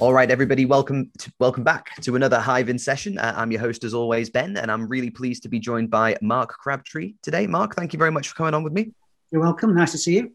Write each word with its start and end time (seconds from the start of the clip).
All 0.00 0.12
right, 0.12 0.30
everybody, 0.30 0.64
welcome 0.64 1.10
to, 1.18 1.32
welcome 1.40 1.64
back 1.64 1.96
to 2.02 2.14
another 2.14 2.38
Hive 2.38 2.68
in 2.68 2.78
session. 2.78 3.18
Uh, 3.18 3.34
I'm 3.36 3.50
your 3.50 3.60
host, 3.60 3.82
as 3.82 3.94
always, 3.94 4.30
Ben, 4.30 4.56
and 4.56 4.70
I'm 4.70 4.86
really 4.86 5.10
pleased 5.10 5.42
to 5.42 5.48
be 5.48 5.58
joined 5.58 5.90
by 5.90 6.16
Mark 6.22 6.50
Crabtree 6.50 7.14
today. 7.20 7.48
Mark, 7.48 7.74
thank 7.74 7.92
you 7.92 7.98
very 7.98 8.12
much 8.12 8.28
for 8.28 8.36
coming 8.36 8.54
on 8.54 8.62
with 8.62 8.72
me. 8.72 8.92
You're 9.32 9.42
welcome. 9.42 9.74
Nice 9.74 9.90
to 9.92 9.98
see 9.98 10.14
you. 10.14 10.32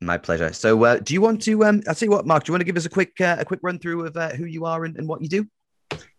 My 0.00 0.18
pleasure. 0.18 0.52
So, 0.52 0.82
uh, 0.82 0.98
do 0.98 1.14
you 1.14 1.20
want 1.20 1.40
to? 1.42 1.64
Um, 1.64 1.82
I'll 1.86 1.94
tell 1.94 2.06
you 2.06 2.10
what, 2.10 2.26
Mark. 2.26 2.42
Do 2.42 2.50
you 2.50 2.52
want 2.52 2.62
to 2.62 2.64
give 2.64 2.76
us 2.76 2.84
a 2.84 2.90
quick 2.90 3.20
uh, 3.20 3.36
a 3.38 3.44
quick 3.44 3.60
run 3.62 3.78
through 3.78 4.06
of 4.06 4.16
uh, 4.16 4.30
who 4.30 4.44
you 4.44 4.64
are 4.64 4.84
and, 4.84 4.96
and, 4.96 5.06
what 5.06 5.22
you 5.22 5.28
do? 5.28 5.46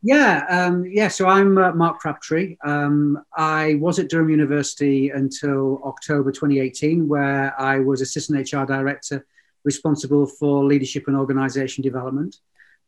Yeah, 0.02 0.46
um, 0.48 0.86
yeah. 0.86 1.10
So 1.10 1.28
I'm 1.28 1.58
uh, 1.58 1.74
Mark 1.74 2.00
Crabtree. 2.00 2.56
Um, 2.64 3.22
I 3.36 3.76
was 3.82 4.00
at 4.00 4.10
Durham 4.10 4.30
University 4.30 5.10
until 5.10 5.82
October 5.84 6.32
2018, 6.32 7.06
where 7.06 7.54
I 7.60 7.80
was 7.80 8.00
assistant 8.00 8.50
HR 8.50 8.64
director 8.64 9.26
responsible 9.66 10.26
for 10.26 10.64
leadership 10.64 11.08
and 11.08 11.18
organization 11.18 11.82
development. 11.82 12.38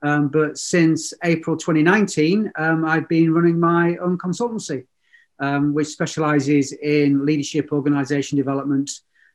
Um, 0.01 0.27
but 0.27 0.57
since 0.57 1.13
April 1.23 1.57
2019, 1.57 2.51
um, 2.57 2.85
I've 2.85 3.09
been 3.09 3.33
running 3.33 3.59
my 3.59 3.97
own 3.97 4.17
consultancy, 4.17 4.85
um, 5.39 5.73
which 5.73 5.87
specializes 5.87 6.71
in 6.71 7.25
leadership, 7.25 7.71
organization 7.71 8.37
development. 8.37 8.91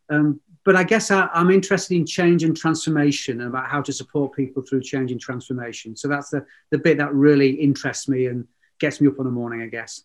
Um, 0.09 0.41
but 0.65 0.77
I 0.77 0.84
guess 0.84 1.11
I, 1.11 1.29
am 1.34 1.51
interested 1.51 1.97
in 1.97 2.06
change 2.06 2.45
and 2.45 2.56
transformation 2.56 3.41
and 3.41 3.51
about 3.51 3.67
how 3.67 3.83
to 3.83 3.93
support 3.93 4.34
people 4.34 4.62
through 4.62 4.83
change 4.83 5.11
and 5.11 5.20
transformation. 5.20 5.97
So 5.97 6.06
that's 6.06 6.30
the, 6.30 6.47
the 6.70 6.79
bit 6.79 6.98
that 6.98 7.12
really 7.12 7.51
interests 7.51 8.09
me 8.09 8.27
and 8.27 8.47
gets 8.79 9.01
me 9.01 9.09
up 9.09 9.19
in 9.19 9.25
the 9.25 9.31
morning, 9.31 9.62
I 9.62 9.67
guess. 9.67 10.03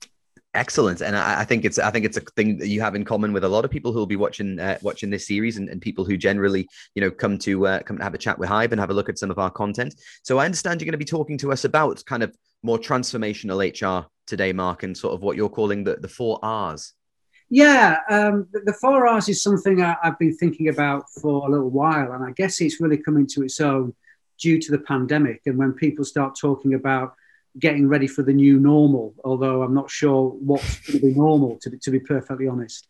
Excellent, 0.53 1.01
and 1.01 1.15
I, 1.15 1.41
I, 1.41 1.43
think 1.43 1.65
it's 1.65 1.77
I 1.77 1.91
think 1.91 2.05
it's 2.05 2.17
a 2.17 2.21
thing 2.21 2.57
that 2.57 2.69
you 2.69 2.81
have 2.81 2.95
in 2.95 3.03
common 3.03 3.33
with 3.33 3.43
a 3.43 3.49
lot 3.49 3.65
of 3.65 3.69
people 3.69 3.91
who 3.91 3.99
will 3.99 4.07
be 4.07 4.15
watching 4.15 4.59
uh, 4.59 4.77
watching 4.81 5.09
this 5.09 5.27
series, 5.27 5.57
and, 5.57 5.69
and, 5.69 5.81
people 5.81 6.05
who 6.05 6.17
generally 6.17 6.67
you 6.95 7.01
know 7.01 7.11
come 7.11 7.37
to 7.39 7.67
uh, 7.67 7.83
come 7.83 7.97
to 7.97 8.03
have 8.03 8.13
a 8.13 8.17
chat 8.17 8.39
with 8.39 8.49
Hive 8.49 8.71
and 8.71 8.79
have 8.79 8.89
a 8.89 8.93
look 8.93 9.09
at 9.09 9.19
some 9.19 9.29
of 9.29 9.37
our 9.37 9.51
content. 9.51 9.93
So 10.23 10.39
I 10.39 10.45
understand 10.45 10.79
you're 10.79 10.85
going 10.85 10.93
to 10.93 10.97
be 10.97 11.05
talking 11.05 11.37
to 11.39 11.51
us 11.51 11.65
about 11.65 12.03
kind 12.05 12.23
of 12.23 12.35
more 12.63 12.79
transformational 12.79 13.59
HR 13.61 14.07
today, 14.25 14.53
Mark, 14.53 14.83
and 14.83 14.97
sort 14.97 15.13
of 15.13 15.21
what 15.21 15.35
you're 15.35 15.49
calling 15.49 15.83
the 15.83 15.97
the 15.97 16.07
four 16.07 16.39
R's. 16.41 16.93
Yeah, 17.49 17.97
um, 18.09 18.47
the, 18.51 18.61
the, 18.61 18.73
four 18.73 19.05
R's 19.07 19.29
is 19.29 19.43
something 19.43 19.81
I, 19.81 19.95
I've 20.03 20.17
been 20.17 20.35
thinking 20.35 20.69
about 20.69 21.09
for 21.21 21.47
a 21.47 21.51
little 21.51 21.69
while, 21.69 22.13
and 22.13 22.23
I 22.23 22.31
guess 22.31 22.59
it's 22.61 22.81
really 22.81 22.97
coming 22.97 23.27
to 23.27 23.43
its 23.43 23.59
own 23.61 23.93
due 24.39 24.59
to 24.59 24.71
the 24.71 24.79
pandemic, 24.79 25.41
and 25.45 25.57
when 25.57 25.73
people 25.73 26.05
start 26.05 26.37
talking 26.39 26.73
about 26.73 27.13
getting 27.59 27.87
ready 27.87 28.07
for 28.07 28.23
the 28.23 28.33
new 28.33 28.59
normal, 28.59 29.13
although 29.23 29.63
I'm 29.63 29.73
not 29.73 29.89
sure 29.89 30.29
what's 30.29 30.79
going 30.81 30.99
to 30.99 31.05
be 31.07 31.13
normal, 31.13 31.57
to 31.61 31.69
be, 31.69 31.77
to 31.79 31.91
be 31.91 31.99
perfectly 31.99 32.47
honest. 32.47 32.87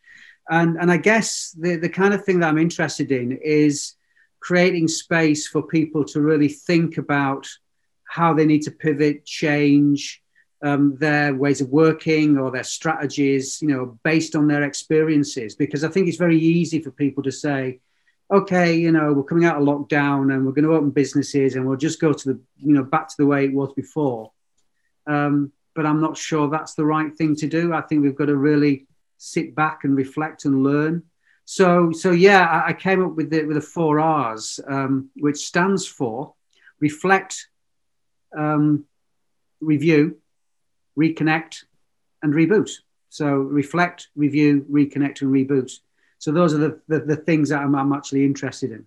And, 0.49 0.77
and 0.77 0.91
I 0.91 0.97
guess 0.97 1.55
the, 1.59 1.75
the 1.75 1.89
kind 1.89 2.13
of 2.13 2.23
thing 2.23 2.39
that 2.39 2.49
I'm 2.49 2.57
interested 2.57 3.11
in 3.11 3.39
is 3.43 3.95
creating 4.39 4.87
space 4.87 5.47
for 5.47 5.61
people 5.61 6.05
to 6.05 6.21
really 6.21 6.47
think 6.47 6.97
about 6.97 7.47
how 8.07 8.33
they 8.33 8.45
need 8.45 8.61
to 8.63 8.71
pivot, 8.71 9.25
change 9.25 10.21
um, 10.63 10.95
their 10.97 11.35
ways 11.35 11.61
of 11.61 11.69
working 11.69 12.37
or 12.37 12.51
their 12.51 12.63
strategies, 12.63 13.61
you 13.61 13.67
know, 13.67 13.99
based 14.03 14.35
on 14.35 14.47
their 14.47 14.63
experiences. 14.63 15.55
Because 15.55 15.83
I 15.83 15.89
think 15.89 16.07
it's 16.07 16.17
very 16.17 16.39
easy 16.39 16.81
for 16.81 16.91
people 16.91 17.23
to 17.23 17.31
say, 17.31 17.79
okay, 18.31 18.75
you 18.75 18.91
know, 18.91 19.13
we're 19.13 19.23
coming 19.23 19.45
out 19.45 19.61
of 19.61 19.67
lockdown 19.67 20.33
and 20.33 20.45
we're 20.45 20.51
going 20.51 20.65
to 20.65 20.73
open 20.73 20.91
businesses 20.91 21.55
and 21.55 21.65
we'll 21.65 21.77
just 21.77 22.01
go 22.01 22.11
to 22.11 22.33
the, 22.33 22.39
you 22.57 22.73
know, 22.73 22.83
back 22.83 23.07
to 23.07 23.15
the 23.17 23.25
way 23.25 23.45
it 23.45 23.53
was 23.53 23.71
before. 23.73 24.31
Um, 25.07 25.51
but 25.75 25.85
I'm 25.85 26.01
not 26.01 26.17
sure 26.17 26.49
that's 26.49 26.73
the 26.73 26.85
right 26.85 27.15
thing 27.15 27.35
to 27.37 27.47
do. 27.47 27.73
I 27.73 27.81
think 27.81 28.01
we've 28.01 28.15
got 28.15 28.25
to 28.25 28.35
really 28.35 28.87
sit 29.17 29.55
back 29.55 29.83
and 29.83 29.95
reflect 29.95 30.45
and 30.45 30.63
learn. 30.63 31.03
So, 31.45 31.91
so 31.91 32.11
yeah, 32.11 32.45
I, 32.45 32.69
I 32.69 32.73
came 32.73 33.03
up 33.05 33.15
with 33.15 33.29
the 33.29 33.45
with 33.45 33.55
the 33.55 33.61
four 33.61 33.99
R's, 33.99 34.59
um, 34.67 35.09
which 35.15 35.37
stands 35.37 35.87
for 35.87 36.33
reflect, 36.79 37.47
um, 38.37 38.85
review, 39.61 40.17
reconnect, 40.99 41.63
and 42.21 42.33
reboot. 42.33 42.69
So, 43.09 43.27
reflect, 43.35 44.09
review, 44.15 44.65
reconnect, 44.69 45.21
and 45.21 45.31
reboot. 45.31 45.71
So, 46.19 46.31
those 46.31 46.53
are 46.53 46.57
the 46.57 46.81
the, 46.87 46.99
the 46.99 47.15
things 47.15 47.49
that 47.49 47.61
I'm, 47.61 47.75
I'm 47.75 47.93
actually 47.93 48.25
interested 48.25 48.71
in. 48.71 48.85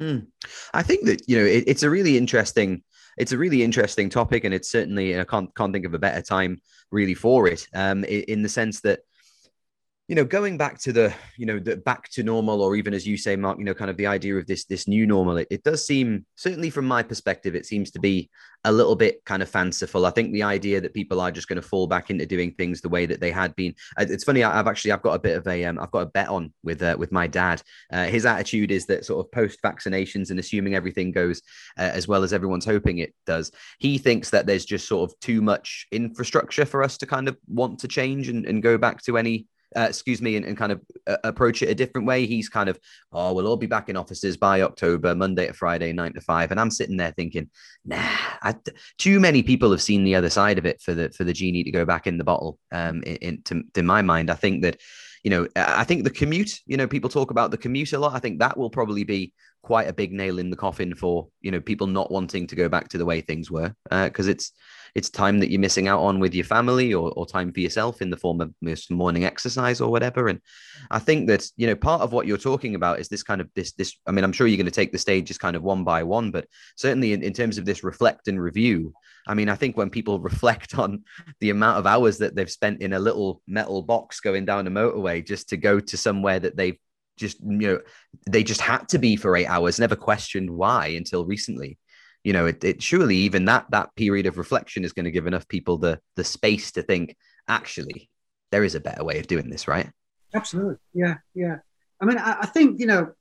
Mm. 0.00 0.26
I 0.72 0.82
think 0.82 1.04
that 1.04 1.28
you 1.28 1.38
know 1.38 1.44
it, 1.44 1.64
it's 1.66 1.82
a 1.82 1.90
really 1.90 2.16
interesting 2.16 2.82
it's 3.16 3.32
a 3.32 3.38
really 3.38 3.62
interesting 3.62 4.08
topic, 4.08 4.44
and 4.44 4.54
it's 4.54 4.70
certainly 4.70 5.18
I 5.18 5.24
can't 5.24 5.54
can't 5.54 5.72
think 5.72 5.86
of 5.86 5.94
a 5.94 5.98
better 5.98 6.22
time 6.22 6.60
really 6.90 7.14
for 7.14 7.46
it. 7.48 7.66
Um, 7.74 8.04
in 8.04 8.42
the 8.42 8.48
sense 8.48 8.80
that 8.82 9.00
you 10.08 10.16
know 10.16 10.24
going 10.24 10.58
back 10.58 10.78
to 10.80 10.92
the 10.92 11.14
you 11.36 11.46
know 11.46 11.58
the 11.58 11.76
back 11.76 12.08
to 12.10 12.22
normal 12.22 12.60
or 12.60 12.74
even 12.76 12.92
as 12.92 13.06
you 13.06 13.16
say 13.16 13.36
mark 13.36 13.58
you 13.58 13.64
know 13.64 13.74
kind 13.74 13.90
of 13.90 13.96
the 13.96 14.06
idea 14.06 14.36
of 14.36 14.46
this 14.46 14.64
this 14.64 14.88
new 14.88 15.06
normal 15.06 15.36
it, 15.36 15.46
it 15.50 15.62
does 15.62 15.86
seem 15.86 16.26
certainly 16.34 16.70
from 16.70 16.86
my 16.86 17.02
perspective 17.02 17.54
it 17.54 17.66
seems 17.66 17.90
to 17.90 18.00
be 18.00 18.28
a 18.64 18.72
little 18.72 18.94
bit 18.94 19.24
kind 19.24 19.42
of 19.42 19.48
fanciful. 19.48 20.06
I 20.06 20.10
think 20.10 20.32
the 20.32 20.44
idea 20.44 20.80
that 20.80 20.94
people 20.94 21.20
are 21.20 21.32
just 21.32 21.48
going 21.48 21.60
to 21.60 21.66
fall 21.66 21.86
back 21.86 22.10
into 22.10 22.26
doing 22.26 22.52
things 22.52 22.80
the 22.80 22.88
way 22.88 23.06
that 23.06 23.20
they 23.20 23.30
had 23.30 23.54
been 23.56 23.74
uh, 23.98 24.06
it's 24.08 24.24
funny 24.24 24.44
i've 24.44 24.66
actually 24.66 24.92
i've 24.92 25.02
got 25.02 25.14
a 25.14 25.18
bit 25.18 25.36
of 25.36 25.46
a 25.46 25.64
um, 25.64 25.78
i've 25.78 25.90
got 25.90 26.02
a 26.02 26.06
bet 26.06 26.28
on 26.28 26.52
with 26.62 26.82
uh, 26.82 26.96
with 26.98 27.12
my 27.12 27.26
dad. 27.26 27.62
Uh, 27.92 28.06
his 28.06 28.26
attitude 28.26 28.70
is 28.70 28.86
that 28.86 29.04
sort 29.04 29.24
of 29.24 29.30
post 29.32 29.60
vaccinations 29.64 30.30
and 30.30 30.38
assuming 30.38 30.74
everything 30.74 31.10
goes 31.10 31.42
uh, 31.78 31.90
as 31.92 32.06
well 32.06 32.22
as 32.22 32.32
everyone's 32.32 32.64
hoping 32.64 32.98
it 32.98 33.14
does 33.26 33.50
he 33.78 33.98
thinks 33.98 34.30
that 34.30 34.46
there's 34.46 34.64
just 34.64 34.86
sort 34.86 35.10
of 35.10 35.18
too 35.20 35.40
much 35.40 35.86
infrastructure 35.90 36.64
for 36.64 36.82
us 36.82 36.96
to 36.96 37.06
kind 37.06 37.28
of 37.28 37.36
want 37.48 37.78
to 37.80 37.88
change 37.88 38.28
and, 38.28 38.46
and 38.46 38.62
go 38.62 38.78
back 38.78 39.02
to 39.02 39.18
any 39.18 39.46
uh, 39.76 39.86
excuse 39.88 40.22
me, 40.22 40.36
and, 40.36 40.44
and 40.44 40.56
kind 40.56 40.72
of 40.72 40.80
uh, 41.06 41.16
approach 41.24 41.62
it 41.62 41.68
a 41.68 41.74
different 41.74 42.06
way. 42.06 42.26
He's 42.26 42.48
kind 42.48 42.68
of, 42.68 42.78
oh, 43.12 43.32
we'll 43.32 43.46
all 43.46 43.56
be 43.56 43.66
back 43.66 43.88
in 43.88 43.96
offices 43.96 44.36
by 44.36 44.62
October, 44.62 45.14
Monday 45.14 45.46
to 45.46 45.52
Friday, 45.52 45.92
nine 45.92 46.12
to 46.14 46.20
five. 46.20 46.50
And 46.50 46.60
I'm 46.60 46.70
sitting 46.70 46.96
there 46.96 47.12
thinking, 47.12 47.50
nah, 47.84 47.96
I, 48.42 48.54
too 48.98 49.20
many 49.20 49.42
people 49.42 49.70
have 49.70 49.82
seen 49.82 50.04
the 50.04 50.14
other 50.14 50.30
side 50.30 50.58
of 50.58 50.66
it 50.66 50.80
for 50.80 50.94
the 50.94 51.10
for 51.10 51.24
the 51.24 51.32
genie 51.32 51.64
to 51.64 51.70
go 51.70 51.84
back 51.84 52.06
in 52.06 52.18
the 52.18 52.24
bottle. 52.24 52.58
Um, 52.70 53.02
in, 53.02 53.16
in 53.16 53.42
to, 53.44 53.62
to 53.74 53.82
my 53.82 54.02
mind, 54.02 54.30
I 54.30 54.34
think 54.34 54.62
that 54.62 54.80
you 55.22 55.30
know, 55.30 55.46
I 55.54 55.84
think 55.84 56.02
the 56.02 56.10
commute, 56.10 56.60
you 56.66 56.76
know, 56.76 56.88
people 56.88 57.08
talk 57.08 57.30
about 57.30 57.52
the 57.52 57.56
commute 57.56 57.92
a 57.92 57.98
lot. 57.98 58.14
I 58.14 58.18
think 58.18 58.40
that 58.40 58.56
will 58.56 58.70
probably 58.70 59.04
be 59.04 59.32
quite 59.62 59.88
a 59.88 59.92
big 59.92 60.12
nail 60.12 60.38
in 60.38 60.50
the 60.50 60.56
coffin 60.56 60.94
for, 60.94 61.28
you 61.40 61.50
know, 61.50 61.60
people 61.60 61.86
not 61.86 62.10
wanting 62.10 62.46
to 62.48 62.56
go 62.56 62.68
back 62.68 62.88
to 62.88 62.98
the 62.98 63.04
way 63.04 63.20
things 63.20 63.50
were 63.50 63.74
because 63.90 64.28
uh, 64.28 64.32
it's 64.32 64.52
it's 64.94 65.08
time 65.08 65.38
that 65.38 65.50
you're 65.50 65.60
missing 65.60 65.88
out 65.88 66.00
on 66.00 66.20
with 66.20 66.34
your 66.34 66.44
family 66.44 66.92
or, 66.92 67.12
or 67.12 67.24
time 67.24 67.52
for 67.52 67.60
yourself 67.60 68.02
in 68.02 68.10
the 68.10 68.16
form 68.16 68.40
of 68.40 68.52
morning 68.90 69.24
exercise 69.24 69.80
or 69.80 69.90
whatever. 69.90 70.28
And 70.28 70.40
I 70.90 70.98
think 70.98 71.28
that, 71.28 71.48
you 71.56 71.66
know, 71.66 71.74
part 71.74 72.02
of 72.02 72.12
what 72.12 72.26
you're 72.26 72.36
talking 72.36 72.74
about 72.74 73.00
is 73.00 73.08
this 73.08 73.22
kind 73.22 73.40
of 73.40 73.48
this, 73.54 73.72
this, 73.72 73.96
I 74.06 74.10
mean, 74.10 74.24
I'm 74.24 74.32
sure 74.32 74.46
you're 74.46 74.58
going 74.58 74.66
to 74.66 74.70
take 74.70 74.92
the 74.92 74.98
stages 74.98 75.38
kind 75.38 75.56
of 75.56 75.62
one 75.62 75.82
by 75.82 76.02
one, 76.02 76.30
but 76.30 76.46
certainly 76.76 77.14
in, 77.14 77.22
in 77.22 77.32
terms 77.32 77.56
of 77.56 77.64
this 77.64 77.82
reflect 77.82 78.28
and 78.28 78.40
review, 78.40 78.92
I 79.26 79.34
mean, 79.34 79.48
I 79.48 79.54
think 79.54 79.76
when 79.76 79.88
people 79.88 80.20
reflect 80.20 80.78
on 80.78 81.04
the 81.40 81.50
amount 81.50 81.78
of 81.78 81.86
hours 81.86 82.18
that 82.18 82.34
they've 82.34 82.50
spent 82.50 82.82
in 82.82 82.92
a 82.92 82.98
little 82.98 83.40
metal 83.46 83.82
box 83.82 84.20
going 84.20 84.44
down 84.44 84.66
a 84.66 84.70
motorway 84.70 85.26
just 85.26 85.48
to 85.50 85.56
go 85.56 85.80
to 85.80 85.96
somewhere 85.96 86.38
that 86.38 86.56
they've 86.56 86.78
just, 87.22 87.40
you 87.40 87.68
know, 87.68 87.80
they 88.30 88.42
just 88.42 88.60
had 88.60 88.88
to 88.90 88.98
be 88.98 89.16
for 89.16 89.36
eight 89.36 89.46
hours, 89.46 89.80
never 89.80 89.96
questioned 89.96 90.50
why 90.50 90.88
until 90.88 91.24
recently 91.24 91.78
you 92.24 92.32
know, 92.32 92.46
it, 92.46 92.62
it 92.62 92.82
surely 92.82 93.16
even 93.16 93.46
that 93.46 93.66
that 93.70 93.94
period 93.96 94.26
of 94.26 94.38
reflection 94.38 94.84
is 94.84 94.92
going 94.92 95.04
to 95.04 95.10
give 95.10 95.26
enough 95.26 95.48
people 95.48 95.78
the 95.78 96.00
the 96.16 96.24
space 96.24 96.72
to 96.72 96.82
think, 96.82 97.16
actually, 97.48 98.08
there 98.50 98.64
is 98.64 98.74
a 98.74 98.80
better 98.80 99.04
way 99.04 99.18
of 99.18 99.26
doing 99.26 99.50
this, 99.50 99.66
right? 99.66 99.90
Absolutely. 100.34 100.76
Yeah, 100.94 101.16
yeah. 101.34 101.56
I 102.00 102.04
mean, 102.04 102.18
I, 102.18 102.38
I 102.42 102.46
think 102.46 102.78
you 102.78 102.86
know, 102.86 103.12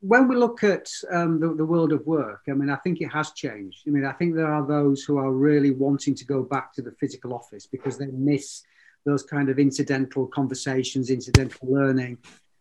when 0.00 0.26
we 0.26 0.36
look 0.36 0.64
at 0.64 0.88
um, 1.10 1.38
the, 1.40 1.54
the 1.54 1.64
world 1.64 1.92
of 1.92 2.04
work, 2.06 2.42
I 2.48 2.52
mean, 2.52 2.70
I 2.70 2.76
think 2.76 3.00
it 3.00 3.12
has 3.12 3.30
changed. 3.32 3.82
I 3.86 3.90
mean, 3.90 4.04
I 4.04 4.12
think 4.12 4.34
there 4.34 4.52
are 4.52 4.66
those 4.66 5.04
who 5.04 5.18
are 5.18 5.32
really 5.32 5.70
wanting 5.70 6.14
to 6.16 6.24
go 6.24 6.42
back 6.42 6.72
to 6.74 6.82
the 6.82 6.92
physical 6.98 7.32
office 7.32 7.66
because 7.66 7.96
they 7.96 8.06
miss 8.06 8.62
those 9.06 9.22
kind 9.22 9.48
of 9.48 9.58
incidental 9.58 10.26
conversations, 10.26 11.10
incidental 11.10 11.68
learning, 11.70 12.18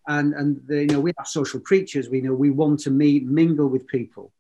and 0.08 0.34
and 0.34 0.62
the, 0.68 0.82
you 0.82 0.88
know 0.88 1.00
we 1.00 1.12
are 1.18 1.26
social 1.26 1.60
creatures. 1.60 2.10
We 2.10 2.22
know 2.22 2.34
we 2.34 2.50
want 2.50 2.80
to 2.82 2.92
meet, 2.92 3.26
mingle 3.26 3.68
with 3.68 3.88
people. 3.88 4.32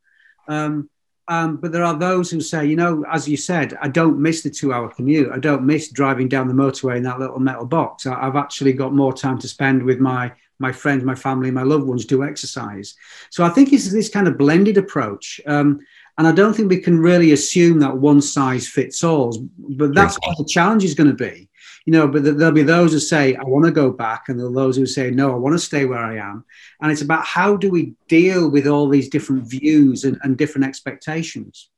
Um, 0.47 0.89
um, 1.29 1.57
but 1.57 1.73
there 1.73 1.83
are 1.83 1.97
those 1.97 2.31
who 2.31 2.39
say, 2.39 2.65
you 2.65 2.77
know, 2.77 3.03
as 3.11 3.27
you 3.27 3.35
said, 3.35 3.77
I 3.81 3.89
don't 3.89 4.17
miss 4.17 4.43
the 4.43 4.49
two 4.49 4.71
hour 4.71 4.87
commute. 4.87 5.29
I 5.29 5.39
don't 5.39 5.65
miss 5.65 5.91
driving 5.91 6.29
down 6.29 6.47
the 6.47 6.53
motorway 6.53 6.95
in 6.95 7.03
that 7.03 7.19
little 7.19 7.39
metal 7.39 7.65
box. 7.65 8.05
I, 8.05 8.17
have 8.21 8.37
actually 8.37 8.71
got 8.71 8.93
more 8.93 9.11
time 9.11 9.37
to 9.39 9.47
spend 9.47 9.83
with 9.83 9.99
my 9.99 10.31
my 10.59 10.71
friends, 10.71 11.03
my 11.03 11.15
family, 11.15 11.51
my 11.51 11.63
loved 11.63 11.85
ones, 11.85 12.05
do 12.05 12.23
exercise. 12.23 12.95
So 13.29 13.43
I 13.43 13.49
think 13.49 13.73
it's 13.73 13.91
this 13.91 14.09
kind 14.09 14.27
of 14.27 14.39
blended 14.39 14.77
approach. 14.77 15.39
Um, 15.45 15.81
and 16.17 16.25
I 16.25 16.31
don't 16.31 16.55
think 16.55 16.69
we 16.69 16.79
can 16.79 16.97
really 16.97 17.31
assume 17.31 17.77
that 17.79 17.95
one 17.95 18.21
size 18.21 18.67
fits 18.67 19.03
all. 19.03 19.47
But 19.59 19.93
that's 19.93 20.17
what 20.23 20.35
the 20.37 20.45
challenge 20.45 20.83
is 20.83 20.95
going 20.95 21.09
to 21.09 21.13
be 21.13 21.47
you 21.87 21.93
know, 21.93 22.05
but 22.05 22.25
there'll 22.25 22.51
be 22.51 22.63
those 22.63 22.91
who 22.91 22.99
say, 22.99 23.33
I 23.35 23.45
want 23.45 23.63
to 23.63 23.71
go 23.71 23.89
back, 23.89 24.27
and 24.27 24.37
there'll 24.37 24.51
those 24.51 24.75
who 24.75 24.85
say, 24.85 25.09
no, 25.09 25.31
I 25.31 25.35
want 25.35 25.53
to 25.53 25.59
stay 25.59 25.85
where 25.85 26.03
I 26.03 26.17
am. 26.17 26.43
And 26.81 26.91
it's 26.91 27.01
about 27.01 27.23
how 27.23 27.55
do 27.55 27.69
we 27.69 27.93
deal 28.09 28.49
with 28.49 28.67
all 28.67 28.89
these 28.89 29.07
different 29.07 29.49
views 29.49 30.03
and, 30.03 30.17
and 30.23 30.37
different 30.37 30.67
expectations. 30.67 31.69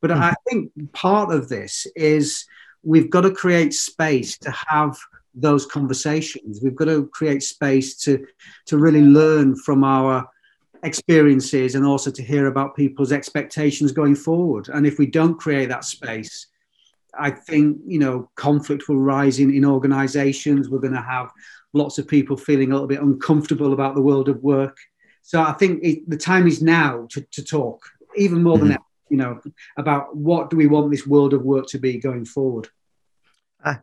But 0.00 0.12
mm-hmm. 0.12 0.22
I 0.22 0.34
think 0.48 0.70
part 0.92 1.34
of 1.34 1.48
this 1.48 1.84
is 1.96 2.46
we've 2.84 3.10
got 3.10 3.22
to 3.22 3.32
create 3.32 3.74
space 3.74 4.38
to 4.38 4.54
have 4.68 4.96
those 5.34 5.66
conversations. 5.66 6.60
We've 6.62 6.76
got 6.76 6.84
to 6.84 7.08
create 7.08 7.42
space 7.42 7.96
to, 8.04 8.24
to 8.66 8.78
really 8.78 9.02
learn 9.02 9.56
from 9.56 9.82
our 9.82 10.28
experiences 10.84 11.74
and 11.74 11.84
also 11.84 12.12
to 12.12 12.22
hear 12.22 12.46
about 12.46 12.76
people's 12.76 13.10
expectations 13.10 13.90
going 13.90 14.14
forward. 14.14 14.68
And 14.68 14.86
if 14.86 15.00
we 15.00 15.06
don't 15.06 15.40
create 15.40 15.70
that 15.70 15.84
space, 15.84 16.46
I 17.18 17.30
think 17.30 17.78
you 17.86 17.98
know 17.98 18.30
conflict 18.34 18.88
will 18.88 18.98
rise 19.00 19.38
in, 19.38 19.54
in 19.54 19.64
organizations. 19.64 20.68
We're 20.68 20.80
going 20.80 20.92
to 20.94 21.00
have 21.00 21.30
lots 21.72 21.98
of 21.98 22.08
people 22.08 22.36
feeling 22.36 22.70
a 22.70 22.74
little 22.74 22.88
bit 22.88 23.02
uncomfortable 23.02 23.72
about 23.72 23.94
the 23.94 24.02
world 24.02 24.28
of 24.28 24.42
work. 24.42 24.76
So 25.22 25.42
I 25.42 25.52
think 25.52 25.82
it, 25.82 26.08
the 26.08 26.16
time 26.16 26.46
is 26.46 26.62
now 26.62 27.06
to, 27.10 27.20
to 27.32 27.44
talk 27.44 27.82
even 28.16 28.42
more 28.42 28.56
mm-hmm. 28.56 28.68
than 28.68 28.72
ever, 28.72 28.84
you 29.10 29.16
know, 29.16 29.40
about 29.76 30.16
what 30.16 30.50
do 30.50 30.56
we 30.56 30.66
want 30.66 30.90
this 30.90 31.06
world 31.06 31.34
of 31.34 31.42
work 31.42 31.66
to 31.68 31.78
be 31.78 31.98
going 31.98 32.24
forward. 32.24 32.68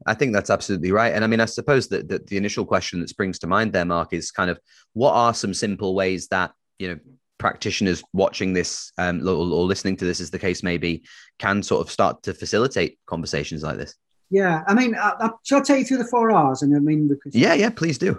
I 0.05 0.13
think 0.13 0.31
that's 0.31 0.49
absolutely 0.49 0.93
right. 0.93 1.13
And 1.13 1.25
I 1.25 1.27
mean, 1.27 1.41
I 1.41 1.45
suppose 1.45 1.89
that, 1.89 2.07
that 2.07 2.27
the 2.27 2.37
initial 2.37 2.65
question 2.65 3.01
that 3.01 3.09
springs 3.09 3.37
to 3.39 3.47
mind 3.47 3.73
there, 3.73 3.83
Mark, 3.83 4.13
is 4.13 4.31
kind 4.31 4.49
of 4.49 4.57
what 4.93 5.11
are 5.11 5.33
some 5.33 5.53
simple 5.53 5.93
ways 5.93 6.27
that, 6.29 6.53
you 6.79 6.87
know, 6.87 6.99
practitioners 7.43 8.01
watching 8.13 8.53
this 8.53 8.93
um, 8.97 9.19
or, 9.27 9.33
or 9.33 9.65
listening 9.65 9.97
to 9.97 10.05
this, 10.05 10.21
as 10.21 10.31
the 10.31 10.39
case 10.39 10.63
may 10.63 10.77
be, 10.77 11.03
can 11.39 11.61
sort 11.61 11.85
of 11.85 11.91
start 11.91 12.23
to 12.23 12.33
facilitate 12.33 12.97
conversations 13.05 13.63
like 13.63 13.75
this? 13.75 13.95
Yeah, 14.29 14.63
I 14.65 14.73
mean, 14.73 14.95
I, 14.95 15.11
I, 15.19 15.29
shall 15.43 15.59
I 15.59 15.61
take 15.61 15.79
you 15.79 15.85
through 15.85 15.97
the 15.97 16.07
four 16.07 16.31
R's? 16.31 16.61
And 16.61 16.73
I 16.73 16.79
mean, 16.79 17.09
yeah, 17.33 17.53
yeah, 17.53 17.69
please 17.69 17.97
do. 17.97 18.17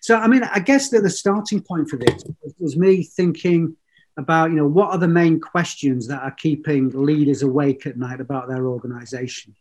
So, 0.00 0.16
I 0.16 0.28
mean, 0.28 0.44
I 0.44 0.60
guess 0.60 0.88
that 0.90 1.02
the 1.02 1.10
starting 1.10 1.60
point 1.60 1.90
for 1.90 1.98
this 1.98 2.24
was 2.58 2.74
me 2.74 3.02
thinking 3.02 3.76
about, 4.16 4.48
you 4.48 4.56
know, 4.56 4.66
what 4.66 4.92
are 4.92 4.98
the 4.98 5.08
main 5.08 5.38
questions 5.38 6.08
that 6.08 6.22
are 6.22 6.30
keeping 6.30 6.88
leaders 6.88 7.42
awake 7.42 7.86
at 7.86 7.98
night 7.98 8.22
about 8.22 8.48
their 8.48 8.66
organization? 8.66 9.54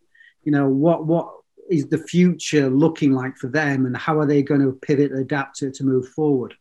You 0.43 0.53
know, 0.53 0.69
what 0.69 1.05
what 1.05 1.29
is 1.69 1.89
the 1.89 1.97
future 1.97 2.69
looking 2.69 3.11
like 3.11 3.35
for 3.35 3.49
them, 3.49 3.85
and 3.85 3.97
how 3.97 4.17
are 4.17 4.25
they 4.25 4.43
going 4.43 4.61
to 4.61 4.71
pivot, 4.71 5.11
adapt 5.11 5.57
to, 5.57 5.71
to 5.71 5.83
move 5.83 6.07
forward? 6.07 6.55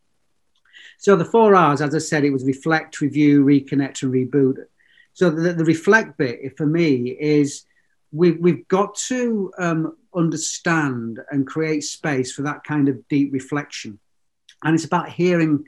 So 0.97 1.15
the 1.15 1.25
four 1.25 1.55
R's, 1.55 1.81
as 1.81 1.95
I 1.95 1.99
said, 1.99 2.23
it 2.23 2.31
was 2.31 2.45
reflect, 2.45 3.01
review, 3.01 3.43
reconnect, 3.43 4.03
and 4.03 4.13
reboot. 4.13 4.65
So 5.13 5.29
the, 5.29 5.53
the 5.53 5.65
reflect 5.65 6.17
bit 6.17 6.57
for 6.57 6.65
me 6.65 7.09
is 7.19 7.65
we've, 8.11 8.39
we've 8.39 8.67
got 8.67 8.95
to 9.07 9.51
um, 9.57 9.97
understand 10.13 11.19
and 11.31 11.47
create 11.47 11.83
space 11.83 12.33
for 12.33 12.43
that 12.43 12.63
kind 12.63 12.89
of 12.89 13.07
deep 13.07 13.31
reflection. 13.33 13.99
And 14.63 14.75
it's 14.75 14.85
about 14.85 15.09
hearing 15.09 15.67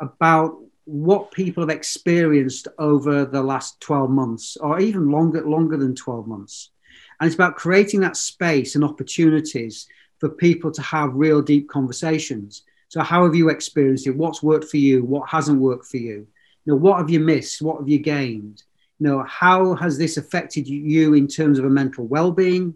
about 0.00 0.58
what 0.86 1.32
people 1.32 1.62
have 1.62 1.76
experienced 1.76 2.68
over 2.78 3.24
the 3.24 3.42
last 3.42 3.80
12 3.80 4.08
months 4.08 4.56
or 4.56 4.78
even 4.78 5.10
longer 5.10 5.44
longer 5.44 5.76
than 5.76 5.96
12 5.96 6.28
months 6.28 6.70
and 7.18 7.26
it's 7.26 7.34
about 7.34 7.56
creating 7.56 8.00
that 8.00 8.16
space 8.16 8.76
and 8.76 8.84
opportunities 8.84 9.88
for 10.20 10.28
people 10.28 10.70
to 10.70 10.82
have 10.82 11.12
real 11.12 11.42
deep 11.42 11.68
conversations 11.68 12.62
so 12.88 13.02
how 13.02 13.24
have 13.24 13.34
you 13.34 13.48
experienced 13.48 14.06
it? 14.06 14.16
What's 14.16 14.42
worked 14.42 14.66
for 14.66 14.76
you? 14.76 15.04
What 15.04 15.28
hasn't 15.28 15.60
worked 15.60 15.86
for 15.86 15.96
you? 15.96 16.26
You 16.64 16.72
know 16.72 16.76
what 16.76 16.98
have 16.98 17.10
you 17.10 17.20
missed? 17.20 17.62
What 17.62 17.78
have 17.78 17.88
you 17.88 17.98
gained? 17.98 18.62
You 18.98 19.08
know 19.08 19.22
how 19.24 19.74
has 19.74 19.98
this 19.98 20.16
affected 20.16 20.68
you 20.68 21.14
in 21.14 21.26
terms 21.26 21.58
of 21.58 21.64
a 21.64 21.70
mental 21.70 22.06
well-being 22.06 22.74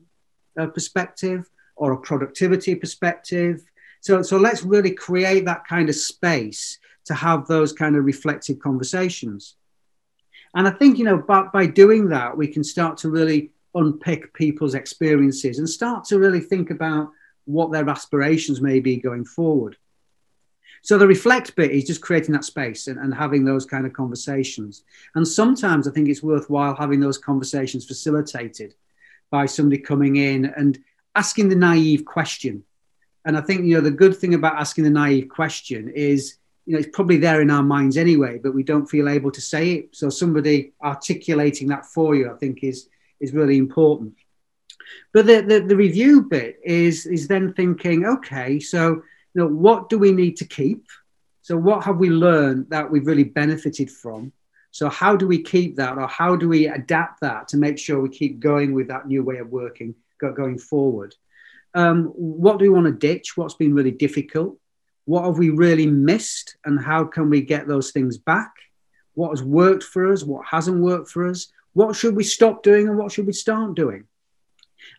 uh, 0.59 0.67
perspective 0.67 1.49
or 1.77 1.93
a 1.93 1.99
productivity 1.99 2.75
perspective? 2.75 3.63
So 4.01 4.23
so 4.23 4.37
let's 4.37 4.63
really 4.63 4.93
create 4.93 5.45
that 5.45 5.67
kind 5.67 5.89
of 5.89 5.95
space 5.95 6.79
to 7.07 7.15
have 7.15 7.47
those 7.47 7.73
kind 7.73 7.97
of 7.97 8.05
reflective 8.05 8.59
conversations. 8.59 9.57
And 10.55 10.67
i 10.67 10.73
think 10.73 10.99
you 10.99 11.05
know 11.05 11.19
by, 11.19 11.43
by 11.53 11.67
doing 11.67 12.09
that 12.09 12.37
we 12.37 12.49
can 12.49 12.65
start 12.65 12.97
to 12.99 13.09
really 13.09 13.51
unpick 13.77 14.35
people's 14.35 14.75
experiences 14.75 15.61
and 15.61 15.69
start 15.69 16.05
to 16.07 16.19
really 16.19 16.41
think 16.41 16.71
about 16.71 17.13
what 17.45 17.71
their 17.71 17.89
aspirations 17.89 18.61
may 18.61 18.81
be 18.81 18.97
going 18.97 19.25
forward 19.25 19.77
so 20.83 20.97
the 20.97 21.07
reflect 21.07 21.55
bit 21.57 21.71
is 21.71 21.85
just 21.85 22.01
creating 22.01 22.33
that 22.33 22.45
space 22.45 22.87
and, 22.87 22.99
and 22.99 23.15
having 23.15 23.45
those 23.45 23.67
kind 23.67 23.87
of 23.87 23.93
conversations. 23.93 24.85
And 25.15 25.27
sometimes 25.27 25.87
I 25.87 25.91
think 25.91 26.09
it's 26.09 26.23
worthwhile 26.23 26.75
having 26.75 27.01
those 27.01 27.19
conversations 27.19 27.87
facilitated 27.87 28.75
by 29.31 29.47
somebody 29.47 29.79
coming 29.79 30.17
in 30.17 30.47
and 30.47 30.79
asking 31.15 31.49
the 31.49 31.57
naive 31.57 32.05
question. 32.05 32.65
And 33.25 33.37
I 33.37 33.43
think, 33.43 33.65
you 33.65 33.75
know, 33.75 33.83
the 33.83 33.91
good 33.91 34.17
thing 34.17 34.35
about 34.35 34.57
asking 34.57 34.85
the 34.85 34.91
naive 34.91 35.29
question 35.29 35.91
is, 35.95 36.37
you 36.67 36.75
know, 36.75 36.79
it's 36.79 36.89
probably 36.93 37.19
there 37.19 37.43
in 37.43 37.51
our 37.51 37.63
minds 37.63 37.97
anyway, 37.97 38.39
but 38.43 38.55
we 38.55 38.63
don't 38.63 38.87
feel 38.87 39.09
able 39.09 39.31
to 39.33 39.41
say 39.41 39.73
it. 39.73 39.97
So 39.97 40.09
somebody 40.09 40.73
articulating 40.83 41.69
that 41.69 41.85
for 41.85 42.15
you, 42.15 42.31
I 42.31 42.37
think 42.37 42.65
is, 42.65 42.89
is 43.21 43.33
really 43.33 43.59
important. 43.59 44.15
But 45.13 45.27
the, 45.27 45.43
the, 45.43 45.61
the 45.61 45.77
review 45.77 46.23
bit 46.23 46.59
is, 46.65 47.07
is 47.07 47.29
then 47.29 47.53
thinking, 47.53 48.07
okay, 48.07 48.59
so 48.61 49.03
you 49.35 49.43
know, 49.43 49.49
what 49.49 49.89
do 49.89 49.99
we 49.99 50.13
need 50.13 50.37
to 50.39 50.45
keep? 50.45 50.87
So, 51.43 51.57
what 51.57 51.85
have 51.85 51.99
we 51.99 52.11
learned 52.11 52.71
that 52.71 52.91
we've 52.91 53.07
really 53.07 53.25
benefited 53.25 53.91
from? 53.91 54.33
So, 54.73 54.89
how 54.89 55.17
do 55.17 55.27
we 55.27 55.43
keep 55.43 55.77
that, 55.77 55.99
or 55.99 56.07
how 56.07 56.37
do 56.37 56.49
we 56.49 56.67
adapt 56.69 57.21
that 57.21 57.49
to 57.49 57.57
make 57.57 57.79
sure 57.79 58.01
we 58.01 58.09
keep 58.09 58.41
going 58.41 58.73
with 58.73 58.89
that 58.89 59.07
new 59.07 59.23
way 59.23 59.39
of 59.39 59.49
working 59.49 59.95
going 60.21 60.59
forward? 60.59 61.15
Um, 61.75 62.07
what 62.07 62.59
do 62.59 62.65
we 62.65 62.69
want 62.69 62.87
to 62.87 62.93
ditch? 62.93 63.37
What's 63.37 63.55
been 63.55 63.75
really 63.75 63.91
difficult? 63.91 64.59
What 65.07 65.25
have 65.25 65.39
we 65.39 65.51
really 65.51 65.87
missed, 65.87 66.57
and 66.65 66.79
how 66.81 67.05
can 67.05 67.31
we 67.31 67.41
get 67.41 67.67
those 67.67 67.91
things 67.91 68.19
back? 68.19 68.53
What 69.15 69.31
has 69.31 69.43
worked 69.43 69.83
for 69.83 70.13
us? 70.13 70.23
What 70.23 70.47
hasn't 70.47 70.81
worked 70.81 71.09
for 71.09 71.27
us? 71.27 71.49
What 71.73 71.97
should 71.97 72.17
we 72.17 72.25
stop 72.25 72.63
doing, 72.63 72.89
and 72.89 72.99
what 72.99 73.13
should 73.13 73.27
we 73.27 73.33
start 73.33 73.75
doing? 73.75 74.05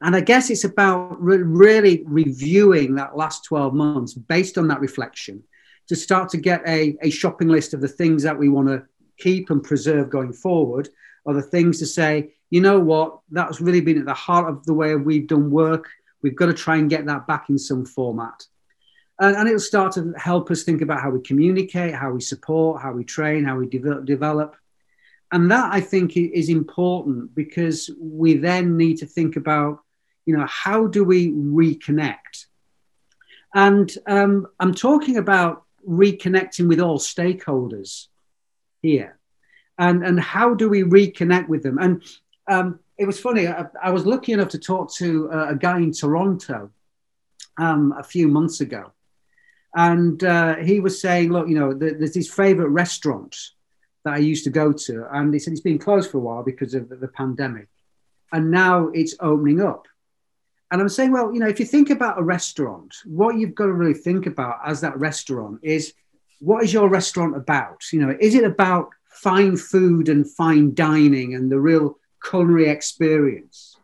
And 0.02 0.16
I 0.16 0.22
guess 0.22 0.50
it's 0.50 0.64
about 0.64 1.22
re- 1.22 1.38
really 1.38 2.04
reviewing 2.06 2.96
that 2.96 3.16
last 3.16 3.46
12 3.46 3.74
months 3.74 4.14
based 4.14 4.58
on 4.58 4.68
that 4.70 4.80
reflection 4.80 5.44
to 5.88 5.96
start 5.96 6.30
to 6.30 6.38
get 6.38 6.62
a, 6.68 6.98
a 7.02 7.10
shopping 7.10 7.48
list 7.48 7.74
of 7.74 7.82
the 7.82 7.88
things 7.88 8.24
that 8.24 8.38
we 8.38 8.50
want 8.50 8.68
to 8.68 8.84
keep 9.18 9.50
and 9.50 9.64
preserve 9.64 10.10
going 10.10 10.34
forward, 10.34 10.90
or 11.26 11.34
the 11.34 11.42
things 11.42 11.80
to 11.80 11.86
say, 11.86 12.34
you 12.50 12.62
know 12.62 12.80
what, 12.80 13.20
that's 13.30 13.62
really 13.62 13.82
been 13.82 14.00
at 14.00 14.06
the 14.06 14.14
heart 14.14 14.50
of 14.50 14.66
the 14.66 14.74
way 14.74 14.96
we've 14.96 15.28
done 15.28 15.52
work. 15.52 15.90
We've 16.22 16.36
got 16.36 16.48
to 16.48 16.54
try 16.54 16.78
and 16.78 16.90
get 16.90 17.06
that 17.06 17.28
back 17.28 17.50
in 17.50 17.58
some 17.58 17.86
format. 17.86 18.46
And, 19.20 19.36
and 19.36 19.48
it'll 19.48 19.60
start 19.60 19.94
to 19.94 20.14
help 20.18 20.52
us 20.52 20.64
think 20.64 20.82
about 20.82 21.00
how 21.00 21.12
we 21.12 21.22
communicate, 21.22 21.94
how 21.94 22.12
we 22.12 22.22
support, 22.22 22.82
how 22.82 22.92
we 22.92 23.04
train, 23.04 23.46
how 23.46 23.58
we 23.58 23.68
de- 23.68 24.02
develop. 24.04 24.56
And 25.32 25.50
that 25.50 25.74
I 25.74 25.80
think 25.80 26.18
is 26.18 26.50
important 26.50 27.34
because 27.34 27.90
we 28.00 28.36
then 28.36 28.76
need 28.76 28.98
to 28.98 29.06
think 29.06 29.38
about 29.38 29.80
you 30.26 30.38
know, 30.38 30.46
how 30.48 30.88
do 30.88 31.04
we 31.04 31.32
reconnect? 31.32 32.46
And 33.54 33.92
um, 34.08 34.48
I'm 34.60 34.74
talking 34.74 35.18
about 35.18 35.64
reconnecting 35.88 36.68
with 36.68 36.80
all 36.80 37.00
stakeholders 37.00 38.08
here. 38.82 39.18
And, 39.78 40.06
and 40.06 40.20
how 40.20 40.54
do 40.54 40.70
we 40.70 40.84
reconnect 40.84 41.48
with 41.48 41.64
them? 41.64 41.80
And 41.80 42.04
um, 42.48 42.80
it 42.98 43.06
was 43.06 43.20
funny, 43.20 43.48
I, 43.48 43.66
I, 43.82 43.90
was 43.90 44.06
lucky 44.06 44.32
enough 44.32 44.50
to 44.50 44.60
talk 44.60 44.94
to 44.96 45.28
a, 45.32 45.56
guy 45.56 45.78
in 45.78 45.92
Toronto 45.92 46.70
um, 47.58 47.94
a 47.98 48.04
few 48.04 48.28
months 48.28 48.62
ago. 48.62 48.92
And 49.76 50.24
uh, 50.24 50.58
he 50.58 50.80
was 50.80 51.02
saying, 51.02 51.32
look, 51.32 51.48
you 51.48 51.56
know, 51.56 51.74
there's 51.74 52.14
his 52.14 52.32
favorite 52.32 52.70
restaurant 52.70 53.36
that 54.04 54.14
I 54.14 54.18
used 54.18 54.44
to 54.46 54.50
go 54.50 54.72
to. 54.72 55.06
And 55.12 55.34
he 55.34 55.40
said 55.40 55.54
it's 55.54 55.62
been 55.62 55.78
closed 55.78 56.12
for 56.12 56.18
a 56.18 56.22
while 56.22 56.44
because 56.44 56.74
of 56.74 56.90
the, 56.90 57.08
pandemic. 57.08 57.68
And 58.32 58.50
now 58.52 58.88
it's 58.94 59.16
opening 59.20 59.62
up. 59.62 59.88
And 60.72 60.82
I'm 60.82 60.90
saying, 60.90 61.12
well, 61.12 61.34
you 61.34 61.40
know, 61.40 61.48
if 61.48 61.60
you 61.60 61.66
think 61.66 61.90
about 61.90 62.20
a 62.20 62.24
restaurant, 62.24 62.96
what 63.06 63.38
you've 63.38 63.56
got 63.56 63.66
to 63.66 63.74
really 63.74 63.94
think 63.94 64.26
about 64.26 64.60
as 64.66 64.82
that 64.82 64.98
restaurant 64.98 65.60
is 65.64 65.94
what 66.40 66.64
is 66.64 66.74
your 66.74 66.90
restaurant 66.90 67.36
about? 67.36 67.84
You 67.92 68.00
know, 68.00 68.16
is 68.20 68.36
it 68.36 68.46
about 68.46 68.90
fine 69.10 69.58
food 69.58 70.08
and 70.08 70.30
fine 70.30 70.74
dining 70.74 71.36
and 71.36 71.52
the 71.52 71.60
real 71.60 71.98
culinary 72.28 72.70
experience? 72.70 73.76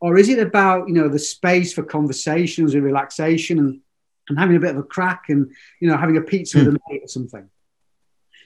Or 0.00 0.18
is 0.18 0.28
it 0.28 0.38
about, 0.38 0.88
you 0.88 0.94
know, 0.94 1.08
the 1.08 1.18
space 1.18 1.72
for 1.72 1.82
conversations 1.82 2.74
and 2.74 2.82
relaxation 2.82 3.58
and, 3.58 3.80
and 4.28 4.38
having 4.38 4.56
a 4.56 4.60
bit 4.60 4.72
of 4.72 4.78
a 4.78 4.82
crack 4.82 5.24
and, 5.28 5.50
you 5.80 5.88
know, 5.88 5.96
having 5.96 6.16
a 6.16 6.20
pizza 6.20 6.58
mm. 6.58 6.66
with 6.66 6.74
a 6.74 6.78
hmm. 6.78 6.92
mate 6.92 7.02
or 7.04 7.08
something? 7.08 7.48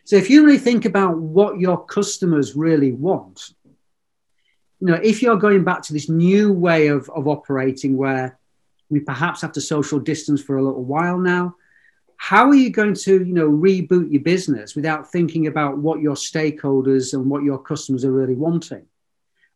So 0.08 0.16
if 0.16 0.30
you 0.30 0.42
really 0.42 0.56
think 0.56 0.86
about 0.86 1.18
what 1.18 1.60
your 1.60 1.84
customers 1.84 2.56
really 2.56 2.92
want, 2.92 3.50
you 4.80 4.86
know, 4.86 4.94
if 4.94 5.20
you're 5.20 5.36
going 5.36 5.64
back 5.64 5.82
to 5.82 5.92
this 5.92 6.08
new 6.08 6.50
way 6.50 6.86
of, 6.86 7.10
of 7.10 7.28
operating 7.28 7.94
where 7.94 8.38
we 8.88 9.00
perhaps 9.00 9.42
have 9.42 9.52
to 9.52 9.60
social 9.60 9.98
distance 9.98 10.40
for 10.42 10.56
a 10.56 10.64
little 10.64 10.82
while 10.82 11.18
now, 11.18 11.56
how 12.16 12.48
are 12.48 12.54
you 12.54 12.70
going 12.70 12.94
to, 12.94 13.22
you 13.22 13.34
know, 13.34 13.50
reboot 13.50 14.10
your 14.10 14.22
business 14.22 14.74
without 14.74 15.12
thinking 15.12 15.46
about 15.46 15.76
what 15.76 16.00
your 16.00 16.14
stakeholders 16.14 17.12
and 17.12 17.28
what 17.28 17.42
your 17.42 17.58
customers 17.58 18.02
are 18.02 18.10
really 18.10 18.34
wanting? 18.34 18.86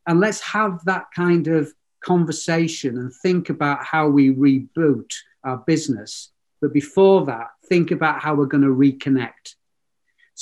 And 0.07 0.21
let's 0.21 0.43
have 0.43 0.85
that 0.85 1.07
kind 1.17 1.49
of 1.49 1.73
conversation 2.05 2.99
and 2.99 3.11
think 3.23 3.49
about 3.49 3.87
how 3.87 4.07
we 4.09 4.35
reboot 4.35 5.15
our 5.45 5.57
business. 5.57 6.31
But 6.61 6.75
before 6.75 7.25
that, 7.25 7.53
think 7.71 7.91
about 7.91 8.21
how 8.21 8.35
we're 8.35 8.45
going 8.45 8.65
to 8.65 8.69
reconnect. 8.69 9.55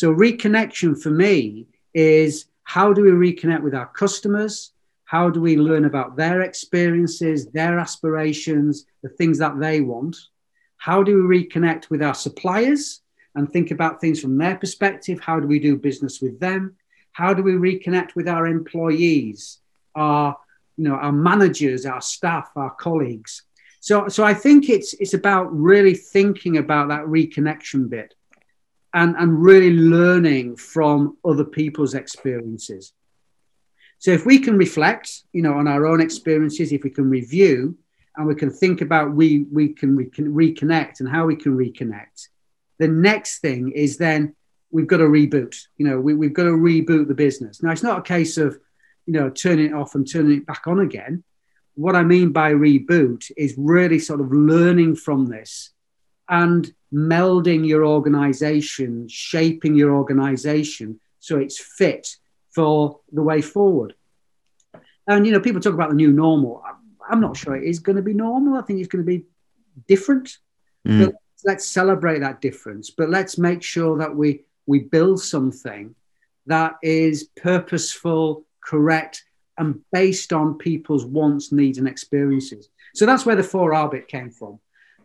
So, 0.00 0.14
reconnection 0.14 0.99
for 0.99 1.11
me 1.11 1.66
is 1.92 2.47
how 2.64 2.95
do 2.95 3.02
we 3.02 3.11
reconnect 3.11 3.62
with 3.62 3.75
our 3.75 3.88
customers? 3.88 4.73
How 5.04 5.28
do 5.28 5.42
we 5.42 5.59
learn 5.59 5.85
about 5.85 6.16
their 6.16 6.40
experiences, 6.40 7.49
their 7.49 7.78
aspirations, 7.78 8.87
the 9.02 9.11
things 9.11 9.37
that 9.40 9.61
they 9.61 9.83
want? 9.83 10.16
How 10.78 11.02
do 11.02 11.12
we 11.28 11.42
reconnect 11.42 11.90
with 11.90 12.02
our 12.02 12.14
suppliers 12.14 13.02
and 13.35 13.52
think 13.52 13.73
about 13.73 14.00
things 14.00 14.19
from 14.23 14.38
their 14.38 14.57
perspective. 14.57 15.21
How 15.21 15.38
do 15.38 15.47
we 15.47 15.59
do 15.59 15.76
business 15.76 16.23
with 16.23 16.40
them? 16.40 16.76
How 17.12 17.35
do 17.35 17.42
we 17.42 17.52
reconnect 17.52 18.14
with 18.14 18.26
our 18.26 18.47
employees, 18.47 19.59
our, 19.95 20.35
you 20.78 20.85
know, 20.85 20.95
our 20.95 21.12
managers, 21.12 21.85
our 21.85 22.00
staff, 22.00 22.49
our 22.57 22.71
colleagues? 22.71 23.42
So, 23.80 24.09
so 24.09 24.25
I 24.25 24.33
think 24.33 24.71
it's 24.71 24.95
it's 24.95 25.12
about 25.12 25.54
really 25.54 25.95
thinking 25.95 26.57
about 26.57 26.88
that 26.88 27.04
reconnection 27.04 27.90
bit 27.90 28.14
and, 28.92 29.16
and 29.16 29.42
really 29.42 29.73
learning 29.73 30.56
from 30.56 31.16
other 31.25 31.44
people's 31.44 31.94
experiences. 31.94 32.92
So 33.99 34.11
if 34.12 34.25
we 34.25 34.38
can 34.38 34.56
reflect, 34.56 35.25
you 35.32 35.42
know, 35.42 35.54
on 35.54 35.68
our 35.68 35.87
own 35.87 36.00
experiences, 36.00 36.73
if 36.73 36.82
we 36.82 36.90
can 36.90 37.11
review 37.11 37.76
and 38.16 38.26
we 38.26 38.35
can 38.35 38.50
think 38.50 38.80
about 38.80 39.12
we 39.12 39.47
we 39.52 39.68
can 39.68 39.94
we 39.94 40.06
can 40.06 40.35
reconnect 40.35 41.00
and 41.00 41.09
how 41.09 41.26
we 41.26 41.37
can 41.37 41.56
reconnect, 41.56 42.28
the 42.78 42.88
next 42.88 43.40
thing 43.40 43.73
is 43.73 43.99
then 43.99 44.35
we've 44.70 44.87
got 44.87 44.99
to 44.99 45.04
reboot. 45.04 45.54
You 45.76 45.87
know, 45.87 46.00
we, 46.00 46.14
we've 46.14 46.32
got 46.32 46.44
to 46.44 46.50
reboot 46.50 47.09
the 47.09 47.14
business. 47.14 47.62
Now 47.62 47.73
it's 47.73 47.82
not 47.82 47.99
a 47.99 48.02
case 48.02 48.38
of, 48.38 48.59
you 49.06 49.12
know, 49.12 49.28
turning 49.30 49.66
it 49.66 49.75
off 49.75 49.94
and 49.94 50.11
turning 50.11 50.38
it 50.38 50.47
back 50.47 50.66
on 50.66 50.80
again. 50.80 51.23
What 51.75 51.94
I 51.94 52.02
mean 52.02 52.32
by 52.32 52.52
reboot 52.52 53.30
is 53.37 53.54
really 53.56 53.99
sort 53.99 54.20
of 54.20 54.32
learning 54.32 54.97
from 54.97 55.26
this 55.26 55.70
and 56.28 56.73
melding 56.92 57.66
your 57.66 57.87
organization, 57.87 59.06
shaping 59.09 59.75
your 59.75 59.94
organization 59.94 61.00
so 61.20 61.38
it's 61.38 61.61
fit 61.61 62.16
for 62.50 63.00
the 63.12 63.23
way 63.23 63.40
forward. 63.40 63.94
And, 65.06 65.26
you 65.26 65.32
know, 65.32 65.40
people 65.40 65.61
talk 65.61 65.75
about 65.75 65.90
the 65.90 65.94
new 65.94 66.12
normal. 66.12 66.62
I'm 67.09 67.20
not 67.20 67.37
sure 67.37 67.56
it 67.56 67.68
is 67.68 67.78
going 67.78 67.97
to 67.97 68.02
be 68.02 68.14
normal. 68.14 68.59
I 68.59 68.62
think 68.62 68.80
it's 68.80 68.88
going 68.88 69.04
to 69.04 69.06
be 69.06 69.25
different. 69.87 70.38
Mm. 70.87 71.06
But 71.06 71.14
let's 71.44 71.66
celebrate 71.66 72.20
that 72.20 72.40
difference. 72.40 72.90
But 72.90 73.11
let's 73.11 73.38
make 73.38 73.62
sure 73.62 73.99
that 73.99 74.14
we, 74.14 74.44
we 74.66 74.80
build 74.80 75.20
something 75.20 75.94
that 76.47 76.76
is 76.82 77.28
purposeful, 77.37 78.44
correct, 78.64 79.25
and 79.59 79.80
based 79.92 80.32
on 80.32 80.59
people's 80.59 81.04
wants, 81.04 81.52
needs, 81.52 81.78
and 81.78 81.87
experiences. 81.87 82.68
So 82.94 83.04
that's 83.04 83.26
where 83.26 83.37
the 83.37 83.42
4R 83.42 83.90
bit 83.90 84.09
came 84.09 84.30
from. 84.30 84.59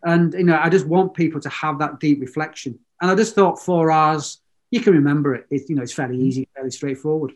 And 0.05 0.33
you 0.33 0.43
know, 0.43 0.59
I 0.61 0.69
just 0.69 0.85
want 0.85 1.13
people 1.13 1.41
to 1.41 1.49
have 1.49 1.79
that 1.79 1.99
deep 1.99 2.21
reflection. 2.21 2.79
And 3.01 3.11
I 3.11 3.15
just 3.15 3.35
thought 3.35 3.59
four 3.59 3.91
R's, 3.91 4.39
you 4.71 4.79
can 4.79 4.93
remember 4.93 5.35
it. 5.35 5.47
It's 5.49 5.69
you 5.69 5.75
know, 5.75 5.81
it's 5.81 5.93
fairly 5.93 6.17
easy, 6.17 6.47
fairly 6.55 6.71
straightforward. 6.71 7.33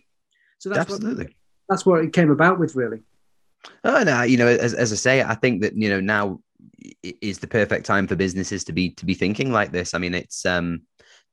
So 0.60 0.70
that's 0.70 0.80
absolutely 0.80 1.26
what, 1.26 1.34
that's 1.68 1.86
what 1.86 2.04
it 2.04 2.14
came 2.14 2.30
about 2.30 2.60
with, 2.60 2.76
really. 2.76 3.02
Oh 3.84 4.04
no, 4.04 4.22
you 4.22 4.38
know, 4.38 4.48
as, 4.48 4.74
as 4.74 4.92
I 4.92 4.96
say, 4.96 5.22
I 5.24 5.36
think 5.36 5.62
that 5.64 5.76
you 5.76 5.90
know 5.90 6.00
now 6.00 6.42
is 7.04 7.40
the 7.40 7.48
perfect 7.48 7.86
time 7.86 8.08
for 8.08 8.16
businesses 8.16 8.64
to 8.66 8.74
be 8.74 8.92
to 8.92 9.06
be 9.06 9.14
thinking 9.14 9.52
like 9.52 9.72
this. 9.72 9.94
I 9.94 9.98
mean, 9.98 10.14
it's 10.14 10.46
um 10.46 10.84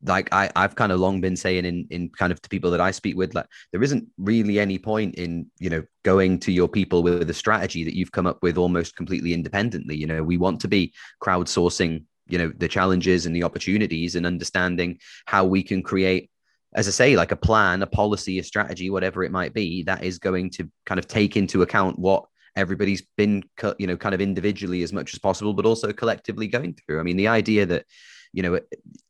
like 0.02 0.32
I, 0.32 0.50
I've 0.54 0.74
kind 0.74 0.92
of 0.92 1.00
long 1.00 1.20
been 1.20 1.36
saying 1.36 1.64
in 1.64 1.86
in 1.90 2.08
kind 2.10 2.32
of 2.32 2.40
to 2.42 2.48
people 2.48 2.70
that 2.70 2.80
I 2.80 2.90
speak 2.90 3.16
with, 3.16 3.34
like 3.34 3.46
there 3.72 3.82
isn't 3.82 4.06
really 4.18 4.58
any 4.58 4.78
point 4.78 5.14
in 5.16 5.50
you 5.58 5.70
know 5.70 5.82
going 6.04 6.38
to 6.40 6.52
your 6.52 6.68
people 6.68 7.02
with 7.02 7.28
a 7.28 7.34
strategy 7.34 7.84
that 7.84 7.96
you've 7.96 8.12
come 8.12 8.26
up 8.26 8.42
with 8.42 8.58
almost 8.58 8.96
completely 8.96 9.32
independently. 9.32 9.96
You 9.96 10.06
know, 10.06 10.22
we 10.22 10.36
want 10.36 10.60
to 10.60 10.68
be 10.68 10.92
crowdsourcing, 11.22 12.04
you 12.28 12.38
know, 12.38 12.52
the 12.56 12.68
challenges 12.68 13.26
and 13.26 13.34
the 13.34 13.44
opportunities 13.44 14.14
and 14.14 14.26
understanding 14.26 14.98
how 15.26 15.44
we 15.44 15.62
can 15.62 15.82
create, 15.82 16.30
as 16.74 16.88
I 16.88 16.92
say, 16.92 17.16
like 17.16 17.32
a 17.32 17.36
plan, 17.36 17.82
a 17.82 17.86
policy, 17.86 18.38
a 18.38 18.44
strategy, 18.44 18.90
whatever 18.90 19.24
it 19.24 19.32
might 19.32 19.54
be, 19.54 19.82
that 19.84 20.04
is 20.04 20.18
going 20.18 20.50
to 20.50 20.70
kind 20.84 20.98
of 20.98 21.08
take 21.08 21.36
into 21.36 21.62
account 21.62 21.98
what 21.98 22.26
everybody's 22.54 23.02
been, 23.16 23.42
you 23.78 23.86
know, 23.86 23.96
kind 23.96 24.14
of 24.14 24.20
individually 24.20 24.82
as 24.82 24.92
much 24.92 25.12
as 25.12 25.18
possible, 25.18 25.52
but 25.52 25.66
also 25.66 25.92
collectively 25.92 26.48
going 26.48 26.74
through. 26.74 27.00
I 27.00 27.02
mean, 27.02 27.16
the 27.16 27.28
idea 27.28 27.66
that 27.66 27.84
you 28.32 28.42
know, 28.42 28.60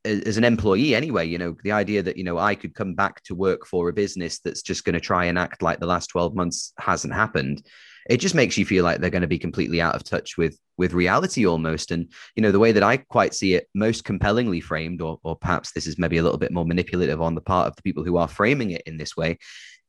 as 0.05 0.37
an 0.37 0.45
employee 0.45 0.95
anyway, 0.95 1.27
you 1.27 1.39
know, 1.39 1.57
the 1.65 1.73
idea 1.73 2.03
that, 2.03 2.17
you 2.17 2.25
know, 2.25 2.39
I 2.39 2.55
could 2.55 2.75
come 2.75 2.95
back 2.95 3.23
to 3.25 3.35
work 3.35 3.67
for 3.67 3.89
a 3.89 3.93
business 3.93 4.39
that's 4.39 4.63
just 4.63 4.85
going 4.85 4.95
to 4.95 5.01
try 5.01 5.25
and 5.27 5.39
act 5.39 5.63
like 5.63 5.81
the 5.81 5.87
last 5.87 6.09
12 6.09 6.35
months 6.35 6.73
hasn't 6.79 7.15
happened. 7.15 7.67
It 8.09 8.19
just 8.19 8.37
makes 8.37 8.57
you 8.57 8.65
feel 8.65 8.85
like 8.85 9.01
they're 9.01 9.11
going 9.11 9.23
to 9.23 9.29
be 9.29 9.39
completely 9.39 9.81
out 9.81 9.97
of 9.97 10.05
touch 10.05 10.37
with 10.39 10.59
with 10.79 10.93
reality 10.93 11.47
almost. 11.47 11.91
And, 11.91 12.13
you 12.37 12.43
know, 12.43 12.53
the 12.53 12.59
way 12.59 12.71
that 12.71 12.83
I 12.83 12.99
quite 12.99 13.35
see 13.35 13.55
it 13.55 13.67
most 13.75 14.05
compellingly 14.05 14.61
framed, 14.61 15.01
or, 15.01 15.19
or 15.25 15.35
perhaps 15.35 15.73
this 15.73 15.87
is 15.87 15.99
maybe 15.99 16.19
a 16.19 16.23
little 16.23 16.39
bit 16.39 16.53
more 16.53 16.67
manipulative 16.67 17.21
on 17.21 17.35
the 17.35 17.41
part 17.41 17.67
of 17.67 17.75
the 17.77 17.83
people 17.83 18.05
who 18.05 18.19
are 18.19 18.29
framing 18.29 18.71
it 18.71 18.83
in 18.87 18.99
this 18.99 19.17
way, 19.17 19.39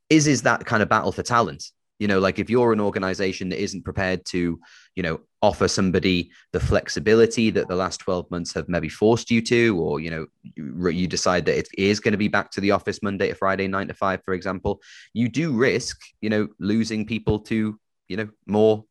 is 0.09 0.27
is 0.27 0.43
that 0.43 0.65
kind 0.65 0.81
of 0.81 0.89
battle 0.89 1.11
for 1.11 1.23
talent 1.23 1.63
you 1.99 2.07
know 2.07 2.19
like 2.19 2.39
if 2.39 2.49
you're 2.49 2.73
an 2.73 2.79
organization 2.79 3.49
that 3.49 3.61
isn't 3.61 3.83
prepared 3.83 4.23
to 4.25 4.59
you 4.95 5.03
know 5.03 5.19
offer 5.41 5.67
somebody 5.67 6.31
the 6.53 6.59
flexibility 6.59 7.49
that 7.49 7.67
the 7.67 7.75
last 7.75 7.97
12 7.99 8.29
months 8.31 8.53
have 8.53 8.69
maybe 8.69 8.89
forced 8.89 9.29
you 9.31 9.41
to 9.41 9.77
or 9.79 9.99
you 9.99 10.09
know 10.09 10.25
you, 10.43 10.87
you 10.89 11.07
decide 11.07 11.45
that 11.45 11.57
it 11.57 11.67
is 11.77 11.99
going 11.99 12.11
to 12.11 12.17
be 12.17 12.27
back 12.27 12.51
to 12.51 12.61
the 12.61 12.71
office 12.71 13.01
monday 13.01 13.29
to 13.29 13.35
friday 13.35 13.67
9 13.67 13.87
to 13.87 13.93
5 13.93 14.23
for 14.23 14.33
example 14.33 14.81
you 15.13 15.29
do 15.29 15.53
risk 15.53 15.99
you 16.21 16.29
know 16.29 16.47
losing 16.59 17.05
people 17.05 17.39
to 17.39 17.79
you 18.07 18.17
know 18.17 18.29
more 18.45 18.83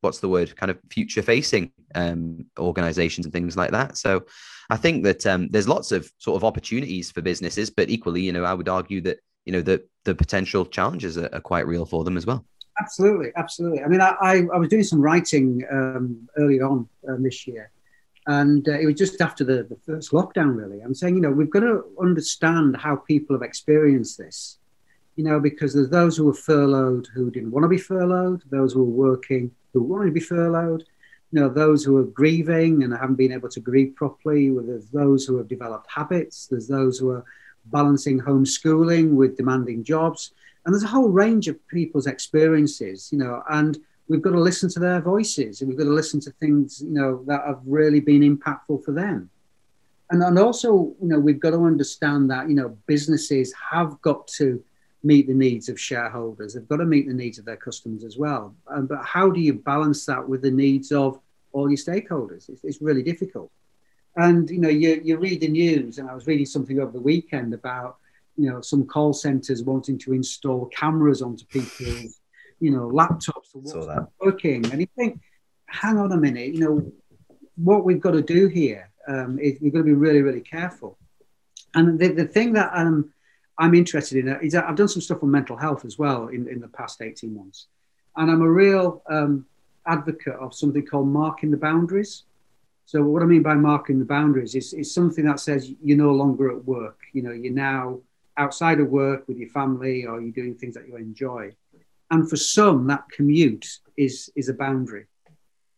what's 0.00 0.20
the 0.20 0.28
word 0.28 0.54
kind 0.56 0.70
of 0.70 0.78
future 0.90 1.22
facing 1.22 1.72
um, 1.94 2.46
organizations 2.58 3.26
and 3.26 3.32
things 3.32 3.56
like 3.56 3.70
that. 3.72 3.98
So 3.98 4.24
i 4.70 4.76
think 4.76 5.04
that 5.04 5.26
um, 5.26 5.48
there's 5.50 5.68
lots 5.68 5.92
of 5.92 6.10
sort 6.18 6.36
of 6.36 6.44
opportunities 6.44 7.10
for 7.10 7.22
businesses 7.22 7.70
but 7.70 7.90
equally 7.90 8.22
you 8.22 8.32
know 8.32 8.44
i 8.44 8.54
would 8.54 8.68
argue 8.68 9.00
that 9.00 9.18
you 9.44 9.52
know 9.52 9.60
the 9.60 9.82
the 10.04 10.14
potential 10.14 10.64
challenges 10.66 11.18
are, 11.18 11.28
are 11.32 11.40
quite 11.40 11.66
real 11.66 11.84
for 11.84 12.04
them 12.04 12.16
as 12.16 12.26
well. 12.26 12.44
Absolutely, 12.80 13.30
absolutely. 13.36 13.82
I 13.82 13.88
mean, 13.88 14.00
I, 14.00 14.14
I, 14.22 14.36
I 14.54 14.56
was 14.56 14.68
doing 14.68 14.82
some 14.82 15.00
writing 15.00 15.64
um, 15.70 16.28
early 16.38 16.60
on 16.60 16.88
um, 17.08 17.22
this 17.22 17.46
year, 17.46 17.70
and 18.26 18.66
uh, 18.68 18.78
it 18.78 18.86
was 18.86 18.94
just 18.94 19.20
after 19.20 19.44
the, 19.44 19.64
the 19.64 19.76
first 19.84 20.12
lockdown, 20.12 20.56
really. 20.56 20.80
I'm 20.80 20.94
saying, 20.94 21.14
you 21.14 21.20
know, 21.20 21.30
we've 21.30 21.50
got 21.50 21.60
to 21.60 21.84
understand 22.00 22.76
how 22.76 22.96
people 22.96 23.36
have 23.36 23.42
experienced 23.42 24.16
this, 24.16 24.58
you 25.16 25.24
know, 25.24 25.40
because 25.40 25.74
there's 25.74 25.90
those 25.90 26.16
who 26.16 26.24
were 26.24 26.32
furloughed 26.34 27.08
who 27.14 27.30
didn't 27.30 27.50
want 27.50 27.64
to 27.64 27.68
be 27.68 27.76
furloughed, 27.78 28.42
those 28.50 28.72
who 28.72 28.84
were 28.84 29.08
working 29.08 29.50
who 29.72 29.82
wanted 29.82 30.06
to 30.06 30.12
be 30.12 30.20
furloughed, 30.20 30.84
you 31.32 31.40
know, 31.40 31.48
those 31.48 31.84
who 31.84 31.96
are 31.96 32.04
grieving 32.04 32.82
and 32.82 32.92
haven't 32.92 33.16
been 33.16 33.32
able 33.32 33.48
to 33.48 33.60
grieve 33.60 33.94
properly, 33.94 34.50
there's 34.50 34.88
those 34.88 35.24
who 35.24 35.36
have 35.36 35.48
developed 35.48 35.86
habits, 35.88 36.46
there's 36.46 36.66
those 36.66 36.98
who 36.98 37.10
are 37.10 37.24
balancing 37.70 38.20
homeschooling 38.20 39.14
with 39.14 39.36
demanding 39.36 39.84
jobs. 39.84 40.32
And 40.64 40.74
there's 40.74 40.84
a 40.84 40.88
whole 40.88 41.08
range 41.08 41.48
of 41.48 41.56
people's 41.68 42.06
experiences, 42.06 43.08
you 43.12 43.18
know, 43.18 43.42
and 43.50 43.78
we've 44.08 44.22
got 44.22 44.32
to 44.32 44.40
listen 44.40 44.68
to 44.70 44.80
their 44.80 45.00
voices 45.00 45.60
and 45.60 45.68
we've 45.68 45.78
got 45.78 45.84
to 45.84 45.90
listen 45.90 46.20
to 46.20 46.30
things, 46.32 46.82
you 46.82 46.90
know, 46.90 47.24
that 47.26 47.46
have 47.46 47.60
really 47.64 48.00
been 48.00 48.22
impactful 48.22 48.84
for 48.84 48.92
them. 48.92 49.30
And, 50.10 50.22
and 50.22 50.38
also, 50.38 50.92
you 51.00 51.08
know, 51.08 51.18
we've 51.20 51.38
got 51.38 51.52
to 51.52 51.64
understand 51.64 52.30
that, 52.30 52.48
you 52.48 52.56
know, 52.56 52.76
businesses 52.86 53.54
have 53.70 54.00
got 54.02 54.26
to 54.38 54.62
meet 55.02 55.28
the 55.28 55.34
needs 55.34 55.68
of 55.68 55.80
shareholders. 55.80 56.54
They've 56.54 56.68
got 56.68 56.78
to 56.78 56.84
meet 56.84 57.06
the 57.06 57.14
needs 57.14 57.38
of 57.38 57.44
their 57.44 57.56
customers 57.56 58.04
as 58.04 58.18
well. 58.18 58.54
Um, 58.66 58.86
but 58.86 59.04
how 59.04 59.30
do 59.30 59.40
you 59.40 59.54
balance 59.54 60.04
that 60.06 60.28
with 60.28 60.42
the 60.42 60.50
needs 60.50 60.92
of 60.92 61.20
all 61.52 61.70
your 61.70 61.78
stakeholders? 61.78 62.48
It's, 62.48 62.64
it's 62.64 62.82
really 62.82 63.02
difficult. 63.02 63.50
And 64.16 64.50
you 64.50 64.58
know, 64.58 64.68
you, 64.68 65.00
you 65.02 65.16
read 65.18 65.40
the 65.40 65.48
news, 65.48 65.98
and 65.98 66.10
I 66.10 66.14
was 66.14 66.26
reading 66.26 66.46
something 66.46 66.80
over 66.80 66.92
the 66.92 67.00
weekend 67.00 67.54
about 67.54 67.96
you 68.36 68.50
know 68.50 68.60
some 68.60 68.86
call 68.86 69.12
centers 69.12 69.62
wanting 69.62 69.98
to 69.98 70.12
install 70.12 70.66
cameras 70.66 71.22
onto 71.22 71.44
people's 71.46 72.20
you 72.58 72.70
know 72.70 72.88
laptops 72.88 73.52
to 73.52 73.58
what's 73.58 73.72
working. 74.20 74.64
And 74.70 74.80
you 74.80 74.88
think, 74.96 75.20
hang 75.66 75.98
on 75.98 76.12
a 76.12 76.16
minute, 76.16 76.54
you 76.54 76.60
know, 76.60 76.92
what 77.56 77.84
we've 77.84 78.00
got 78.00 78.12
to 78.12 78.22
do 78.22 78.48
here 78.48 78.90
um, 79.08 79.38
is 79.38 79.60
we've 79.60 79.72
got 79.72 79.80
to 79.80 79.84
be 79.84 79.92
really, 79.92 80.22
really 80.22 80.40
careful. 80.40 80.98
And 81.74 81.98
the, 81.98 82.08
the 82.08 82.26
thing 82.26 82.52
that 82.54 82.70
um, 82.74 83.12
I'm 83.58 83.74
interested 83.74 84.18
in 84.18 84.28
is 84.42 84.52
that 84.52 84.64
I've 84.64 84.76
done 84.76 84.88
some 84.88 85.02
stuff 85.02 85.22
on 85.22 85.30
mental 85.30 85.56
health 85.56 85.84
as 85.84 85.98
well 85.98 86.28
in, 86.28 86.48
in 86.48 86.60
the 86.60 86.68
past 86.68 87.00
18 87.00 87.34
months. 87.34 87.66
And 88.16 88.30
I'm 88.30 88.42
a 88.42 88.50
real 88.50 89.02
um, 89.08 89.46
advocate 89.86 90.34
of 90.34 90.54
something 90.54 90.84
called 90.84 91.08
marking 91.08 91.50
the 91.50 91.56
boundaries. 91.56 92.24
So 92.90 93.04
what 93.04 93.22
I 93.22 93.26
mean 93.26 93.44
by 93.44 93.54
marking 93.54 94.00
the 94.00 94.04
boundaries 94.04 94.56
is, 94.56 94.72
is 94.72 94.92
something 94.92 95.24
that 95.26 95.38
says 95.38 95.72
you're 95.80 95.96
no 95.96 96.10
longer 96.10 96.50
at 96.50 96.64
work. 96.64 96.98
You 97.12 97.22
know, 97.22 97.30
you're 97.30 97.52
now 97.52 98.00
outside 98.36 98.80
of 98.80 98.88
work 98.88 99.28
with 99.28 99.36
your 99.36 99.48
family 99.50 100.06
or 100.06 100.20
you're 100.20 100.32
doing 100.32 100.56
things 100.56 100.74
that 100.74 100.88
you 100.88 100.96
enjoy. 100.96 101.54
And 102.10 102.28
for 102.28 102.34
some, 102.34 102.88
that 102.88 103.04
commute 103.12 103.78
is 103.96 104.28
is 104.34 104.48
a 104.48 104.54
boundary. 104.54 105.06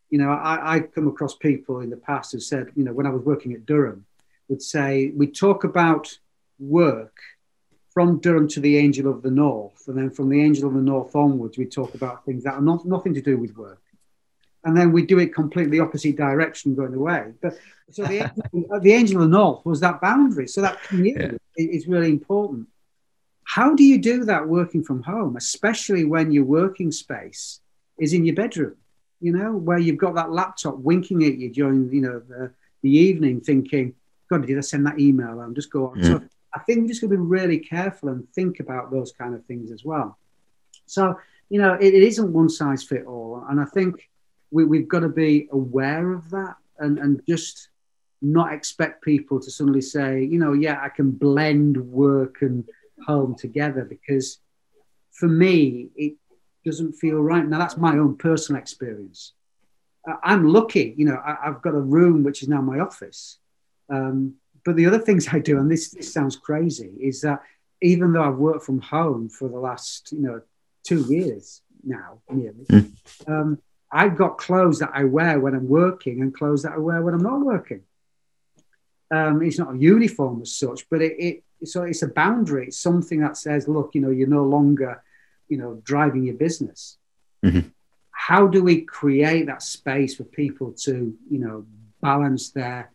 You 0.09 0.17
know, 0.17 0.31
I, 0.31 0.77
I 0.77 0.79
come 0.79 1.07
across 1.07 1.35
people 1.35 1.81
in 1.81 1.91
the 1.91 1.97
past 1.97 2.31
who 2.31 2.39
said, 2.39 2.71
you 2.75 2.83
know, 2.83 2.93
when 2.93 3.05
I 3.05 3.11
was 3.11 3.21
working 3.21 3.53
at 3.53 3.67
Durham, 3.67 4.07
would 4.47 4.63
say 4.63 5.11
we 5.15 5.27
talk 5.27 5.65
about 5.65 6.17
work 6.57 7.15
from 7.91 8.21
Durham 8.21 8.47
to 8.47 8.59
the 8.59 8.75
Angel 8.77 9.07
of 9.07 9.21
the 9.21 9.29
North, 9.29 9.87
and 9.87 9.95
then 9.95 10.09
from 10.09 10.29
the 10.29 10.41
Angel 10.41 10.67
of 10.67 10.73
the 10.73 10.81
North 10.81 11.15
onwards, 11.15 11.59
we 11.59 11.67
talk 11.67 11.93
about 11.93 12.25
things 12.25 12.43
that 12.43 12.55
are 12.55 12.61
not 12.61 12.87
nothing 12.87 13.13
to 13.13 13.21
do 13.21 13.37
with 13.37 13.55
work 13.55 13.82
and 14.63 14.75
then 14.77 14.91
we 14.91 15.05
do 15.05 15.19
it 15.19 15.33
completely 15.33 15.79
opposite 15.79 16.15
direction 16.15 16.75
going 16.75 16.93
away. 16.93 17.33
But 17.41 17.57
so 17.91 18.03
the, 18.03 18.31
the 18.81 18.93
angel 18.93 19.21
of 19.21 19.29
the 19.29 19.37
north 19.37 19.65
was 19.65 19.79
that 19.81 20.01
boundary. 20.01 20.47
So 20.47 20.61
that 20.61 20.81
community 20.83 21.37
yeah. 21.57 21.67
is 21.69 21.87
really 21.87 22.09
important. 22.09 22.67
How 23.43 23.75
do 23.75 23.83
you 23.83 23.97
do 23.97 24.23
that 24.25 24.47
working 24.47 24.83
from 24.83 25.03
home, 25.03 25.35
especially 25.35 26.05
when 26.05 26.31
your 26.31 26.45
working 26.45 26.91
space 26.91 27.59
is 27.99 28.13
in 28.13 28.25
your 28.25 28.35
bedroom? 28.35 28.75
You 29.19 29.33
know, 29.33 29.53
where 29.53 29.77
you've 29.77 29.97
got 29.97 30.15
that 30.15 30.31
laptop 30.31 30.77
winking 30.77 31.23
at 31.23 31.37
you 31.37 31.49
during 31.49 31.91
you 31.93 32.01
know 32.01 32.19
the, 32.19 32.51
the 32.81 32.89
evening, 32.89 33.41
thinking, 33.41 33.93
God, 34.29 34.45
did 34.45 34.57
I 34.57 34.61
send 34.61 34.85
that 34.85 34.99
email? 34.99 35.41
And 35.41 35.55
just 35.55 35.71
go 35.71 35.87
on. 35.87 35.99
Mm. 35.99 36.05
So 36.05 36.23
I 36.53 36.59
think 36.59 36.81
we're 36.81 36.87
just 36.87 37.01
going 37.01 37.11
to 37.11 37.17
be 37.17 37.23
really 37.23 37.59
careful 37.59 38.09
and 38.09 38.27
think 38.33 38.59
about 38.59 38.91
those 38.91 39.11
kind 39.11 39.33
of 39.33 39.45
things 39.45 39.71
as 39.71 39.83
well. 39.83 40.17
So, 40.85 41.17
you 41.49 41.59
know, 41.59 41.73
it, 41.73 41.93
it 41.93 42.03
isn't 42.03 42.33
one 42.33 42.49
size 42.49 42.83
fit 42.83 43.05
all. 43.05 43.45
And 43.49 43.59
I 43.59 43.65
think 43.65 44.09
we, 44.53 44.63
we've 44.63 44.87
got 44.87 44.99
to 44.99 45.09
be 45.09 45.49
aware 45.51 46.13
of 46.13 46.29
that 46.29 46.55
and, 46.77 46.99
and 46.99 47.21
just 47.27 47.69
not 48.21 48.53
expect 48.53 49.03
people 49.03 49.39
to 49.39 49.49
suddenly 49.49 49.81
say, 49.81 50.23
you 50.23 50.37
know, 50.37 50.53
yeah, 50.53 50.79
I 50.81 50.89
can 50.89 51.11
blend 51.11 51.77
work 51.77 52.41
and 52.41 52.63
home 53.05 53.35
together 53.35 53.83
because 53.83 54.37
for 55.11 55.27
me, 55.27 55.89
it 55.95 56.13
doesn't 56.63 56.93
feel 56.93 57.17
right. 57.17 57.45
Now, 57.45 57.57
that's 57.57 57.77
my 57.77 57.97
own 57.97 58.15
personal 58.15 58.61
experience. 58.61 59.33
I'm 60.23 60.47
lucky, 60.47 60.93
you 60.97 61.05
know, 61.05 61.19
I, 61.25 61.37
have 61.45 61.61
got 61.61 61.73
a 61.73 61.79
room 61.79 62.23
which 62.23 62.43
is 62.43 62.49
now 62.49 62.61
my 62.61 62.79
office. 62.79 63.39
Um, 63.89 64.35
but 64.63 64.75
the 64.75 64.85
other 64.85 64.99
things 64.99 65.27
I 65.31 65.39
do, 65.39 65.57
and 65.57 65.69
this, 65.69 65.89
this 65.91 66.13
sounds 66.13 66.35
crazy, 66.35 66.91
is 66.99 67.21
that 67.21 67.41
even 67.81 68.13
though 68.13 68.23
I've 68.23 68.37
worked 68.37 68.65
from 68.65 68.79
home 68.79 69.29
for 69.29 69.49
the 69.49 69.59
last, 69.59 70.11
you 70.11 70.21
know, 70.21 70.41
two 70.85 71.05
years 71.07 71.61
now, 71.83 72.19
nearly, 72.29 72.65
mm. 72.65 72.91
um, 73.27 73.59
I've 73.93 74.17
got 74.17 74.37
clothes 74.37 74.79
that 74.79 74.91
I 74.93 75.03
wear 75.03 75.39
when 75.39 75.53
I'm 75.53 75.67
working 75.67 76.21
and 76.21 76.33
clothes 76.33 76.63
that 76.63 76.73
I 76.73 76.77
wear 76.77 77.01
when 77.01 77.13
I'm 77.13 77.23
not 77.23 77.41
working. 77.41 77.81
Um, 79.11 79.41
it's 79.43 79.59
not 79.59 79.75
a 79.75 79.77
uniform 79.77 80.41
as 80.41 80.51
such, 80.51 80.89
but 80.89 81.01
it, 81.01 81.13
it 81.19 81.67
so 81.67 81.83
it's 81.83 82.01
a 82.01 82.07
boundary. 82.07 82.67
It's 82.67 82.77
something 82.77 83.19
that 83.21 83.37
says, 83.37 83.67
look, 83.67 83.91
you 83.93 84.01
know, 84.01 84.09
you're 84.09 84.27
no 84.27 84.43
longer, 84.43 85.03
you 85.47 85.57
know, 85.57 85.81
driving 85.83 86.23
your 86.23 86.35
business. 86.35 86.97
Mm-hmm 87.45 87.69
how 88.27 88.47
do 88.47 88.63
we 88.63 88.81
create 88.81 89.47
that 89.47 89.61
space 89.61 90.15
for 90.15 90.23
people 90.23 90.71
to, 90.71 91.13
you 91.29 91.39
know, 91.39 91.65
balance 92.01 92.51
their 92.51 92.89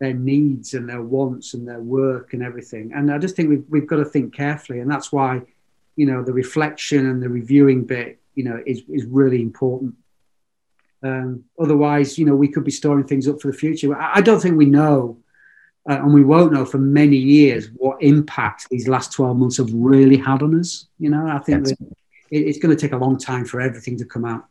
their 0.00 0.12
needs 0.12 0.74
and 0.74 0.86
their 0.88 1.00
wants 1.00 1.54
and 1.54 1.66
their 1.66 1.80
work 1.80 2.34
and 2.34 2.42
everything? 2.42 2.92
And 2.92 3.10
I 3.10 3.16
just 3.16 3.34
think 3.34 3.48
we've 3.48 3.64
we've 3.70 3.86
got 3.86 3.96
to 3.96 4.04
think 4.04 4.34
carefully, 4.34 4.80
and 4.80 4.90
that's 4.90 5.10
why, 5.10 5.40
you 5.96 6.04
know, 6.04 6.22
the 6.22 6.34
reflection 6.34 7.06
and 7.06 7.22
the 7.22 7.30
reviewing 7.30 7.84
bit, 7.84 8.20
you 8.34 8.44
know, 8.44 8.62
is 8.66 8.82
is 8.90 9.06
really 9.06 9.40
important. 9.40 9.94
Um, 11.04 11.44
otherwise, 11.60 12.18
you 12.18 12.24
know, 12.24 12.34
we 12.34 12.48
could 12.48 12.64
be 12.64 12.70
storing 12.70 13.06
things 13.06 13.28
up 13.28 13.40
for 13.40 13.50
the 13.50 13.56
future. 13.56 13.94
I, 13.94 14.16
I 14.16 14.20
don't 14.22 14.40
think 14.40 14.56
we 14.56 14.64
know, 14.64 15.18
uh, 15.88 15.96
and 15.96 16.14
we 16.14 16.24
won't 16.24 16.52
know 16.52 16.64
for 16.64 16.78
many 16.78 17.16
years 17.16 17.68
what 17.76 18.02
impact 18.02 18.68
these 18.70 18.88
last 18.88 19.12
12 19.12 19.36
months 19.36 19.58
have 19.58 19.70
really 19.72 20.16
had 20.16 20.42
on 20.42 20.58
us. 20.58 20.86
You 20.98 21.10
know, 21.10 21.26
I 21.26 21.38
think 21.40 21.68
it, 21.68 21.76
it's 22.30 22.58
going 22.58 22.74
to 22.74 22.80
take 22.80 22.92
a 22.92 22.96
long 22.96 23.18
time 23.18 23.44
for 23.44 23.60
everything 23.60 23.98
to 23.98 24.06
come 24.06 24.24
out. 24.24 24.46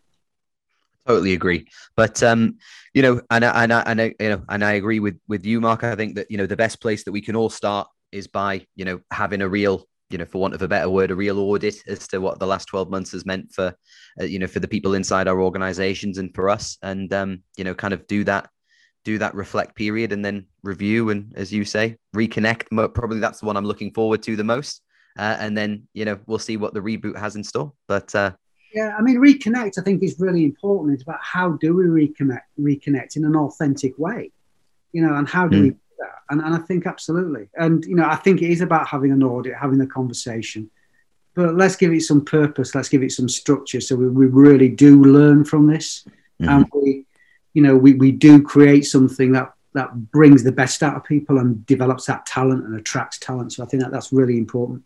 Totally 1.08 1.34
agree, 1.34 1.68
but 1.98 2.24
um, 2.24 2.60
you 2.94 3.02
know, 3.02 3.20
and 3.30 3.44
I, 3.44 3.64
and 3.64 3.74
I, 3.74 3.82
and 3.82 4.02
I, 4.02 4.16
you 4.20 4.30
know, 4.30 4.44
and 4.48 4.64
I 4.64 4.74
agree 4.74 5.02
with 5.02 5.20
with 5.28 5.46
you, 5.46 5.60
Mark. 5.60 5.84
I 5.84 5.96
think 5.96 6.16
that 6.16 6.32
you 6.32 6.38
know 6.38 6.46
the 6.46 6.56
best 6.56 6.80
place 6.80 7.04
that 7.04 7.12
we 7.12 7.20
can 7.20 7.36
all 7.36 7.50
start 7.50 7.90
is 8.14 8.28
by 8.28 8.66
you 8.78 8.86
know 8.86 9.02
having 9.12 9.42
a 9.42 9.50
real, 9.50 9.86
you 10.10 10.18
know, 10.18 10.26
for 10.26 10.40
want 10.40 10.54
of 10.54 10.62
a 10.62 10.68
better 10.68 10.90
word, 10.90 11.12
a 11.12 11.16
real 11.16 11.40
audit 11.40 11.76
as 11.88 12.08
to 12.10 12.20
what 12.20 12.40
the 12.40 12.48
last 12.48 12.66
twelve 12.66 12.90
months 12.90 13.12
has 13.12 13.26
meant 13.26 13.52
for, 13.52 13.74
uh, 14.20 14.24
you 14.24 14.40
know, 14.40 14.48
for 14.48 14.60
the 14.60 14.68
people 14.68 14.94
inside 14.94 15.28
our 15.28 15.42
organizations 15.42 16.18
and 16.18 16.34
for 16.36 16.50
us, 16.50 16.78
and 16.82 17.12
um, 17.14 17.42
you 17.58 17.64
know, 17.64 17.74
kind 17.74 17.94
of 17.94 18.06
do 18.08 18.24
that, 18.24 18.50
do 19.04 19.18
that 19.18 19.36
reflect 19.36 19.76
period, 19.76 20.12
and 20.12 20.24
then 20.24 20.46
review 20.62 21.10
and, 21.10 21.34
as 21.36 21.52
you 21.52 21.66
say, 21.66 21.98
reconnect. 22.16 22.94
Probably 22.94 23.20
that's 23.20 23.40
the 23.40 23.46
one 23.46 23.58
I'm 23.58 23.66
looking 23.66 23.92
forward 23.92 24.22
to 24.24 24.36
the 24.36 24.44
most, 24.44 24.82
uh, 25.18 25.38
and 25.40 25.58
then 25.58 25.88
you 25.94 26.06
know 26.06 26.20
we'll 26.28 26.40
see 26.40 26.58
what 26.58 26.74
the 26.74 26.82
reboot 26.82 27.18
has 27.18 27.36
in 27.36 27.44
store. 27.44 27.74
But 27.88 28.14
uh, 28.14 28.34
yeah, 28.74 28.96
I 28.98 29.02
mean, 29.02 29.18
reconnect. 29.18 29.78
I 29.78 29.82
think 29.84 30.04
is 30.04 30.20
really 30.20 30.44
important. 30.44 30.96
It's 30.96 31.04
about 31.04 31.20
how 31.22 31.52
do 31.52 31.76
we 31.76 31.86
reconnect, 31.86 32.42
reconnect 32.60 33.16
in 33.16 33.26
an 33.26 33.36
authentic 33.36 33.98
way, 33.98 34.32
you 34.92 35.06
know, 35.06 35.16
and 35.16 35.28
how 35.28 35.48
do 35.48 35.58
mm. 35.58 35.64
we? 35.64 35.76
And, 36.30 36.42
and 36.42 36.56
I 36.56 36.60
think 36.60 36.86
absolutely. 36.86 37.50
And 37.56 37.84
you 37.86 37.96
know, 37.96 38.06
I 38.06 38.16
think 38.16 38.42
it 38.42 38.50
is 38.50 38.62
about 38.62 38.88
having 38.88 39.12
an 39.12 39.24
audit, 39.24 39.56
having 39.56 39.82
a 39.82 39.88
conversation. 39.88 40.70
But 41.36 41.56
let's 41.56 41.76
give 41.76 41.92
it 41.92 42.02
some 42.02 42.24
purpose. 42.24 42.76
Let's 42.76 42.90
give 42.90 43.04
it 43.04 43.12
some 43.12 43.28
structure, 43.28 43.82
so 43.82 43.96
we, 43.96 44.08
we 44.08 44.28
really 44.28 44.70
do 44.70 45.04
learn 45.04 45.46
from 45.46 45.68
this, 45.68 46.06
mm. 46.42 46.48
and 46.48 46.66
we, 46.74 47.06
you 47.54 47.64
know, 47.64 47.76
we, 47.76 47.96
we 47.96 48.12
do 48.12 48.42
create 48.42 48.86
something 48.86 49.32
that 49.32 49.54
that 49.74 50.12
brings 50.12 50.44
the 50.44 50.52
best 50.52 50.84
out 50.84 50.96
of 50.96 51.04
people 51.04 51.40
and 51.40 51.66
develops 51.66 52.06
that 52.06 52.26
talent 52.26 52.64
and 52.66 52.76
attracts 52.76 53.18
talent. 53.18 53.54
So 53.54 53.64
I 53.64 53.66
think 53.66 53.82
that 53.82 53.92
that's 53.92 54.14
really 54.14 54.38
important. 54.38 54.84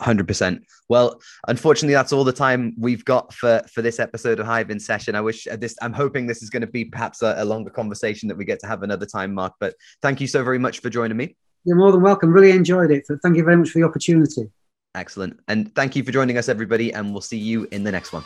100% 0.00 0.60
well 0.88 1.20
unfortunately 1.48 1.94
that's 1.94 2.12
all 2.12 2.24
the 2.24 2.32
time 2.32 2.74
we've 2.78 3.04
got 3.04 3.32
for 3.32 3.62
for 3.72 3.82
this 3.82 3.98
episode 3.98 4.40
of 4.40 4.46
hive 4.46 4.70
in 4.70 4.78
session. 4.78 5.14
I 5.14 5.20
wish 5.20 5.46
uh, 5.46 5.56
this 5.56 5.74
i'm 5.82 5.92
hoping 5.92 6.26
this 6.26 6.42
is 6.42 6.50
going 6.50 6.60
to 6.60 6.66
be 6.66 6.84
perhaps 6.84 7.22
a, 7.22 7.34
a, 7.38 7.44
longer 7.44 7.70
conversation 7.70 8.28
that 8.28 8.36
we 8.36 8.44
get 8.44 8.60
to 8.60 8.66
have 8.66 8.82
another 8.82 9.06
time 9.06 9.32
mark 9.32 9.54
but 9.58 9.74
thank 10.02 10.20
you 10.20 10.26
so 10.26 10.44
very 10.44 10.58
much 10.58 10.80
for 10.80 10.90
joining 10.90 11.16
me. 11.16 11.36
You're 11.64 11.76
more 11.76 11.90
than 11.90 12.02
welcome. 12.02 12.30
Really 12.30 12.52
enjoyed 12.52 12.92
it. 12.92 13.04
Thank 13.22 13.36
you 13.36 13.42
very 13.42 13.56
much 13.56 13.70
for 13.70 13.80
the 13.80 13.84
opportunity. 13.84 14.48
Excellent. 14.94 15.40
And 15.48 15.74
thank 15.74 15.96
you 15.96 16.04
for 16.04 16.12
joining 16.12 16.38
us 16.38 16.48
everybody 16.48 16.92
and 16.92 17.12
we'll 17.12 17.20
see 17.20 17.38
you 17.38 17.66
in 17.72 17.82
the 17.82 17.92
next 17.92 18.12
one 18.12 18.24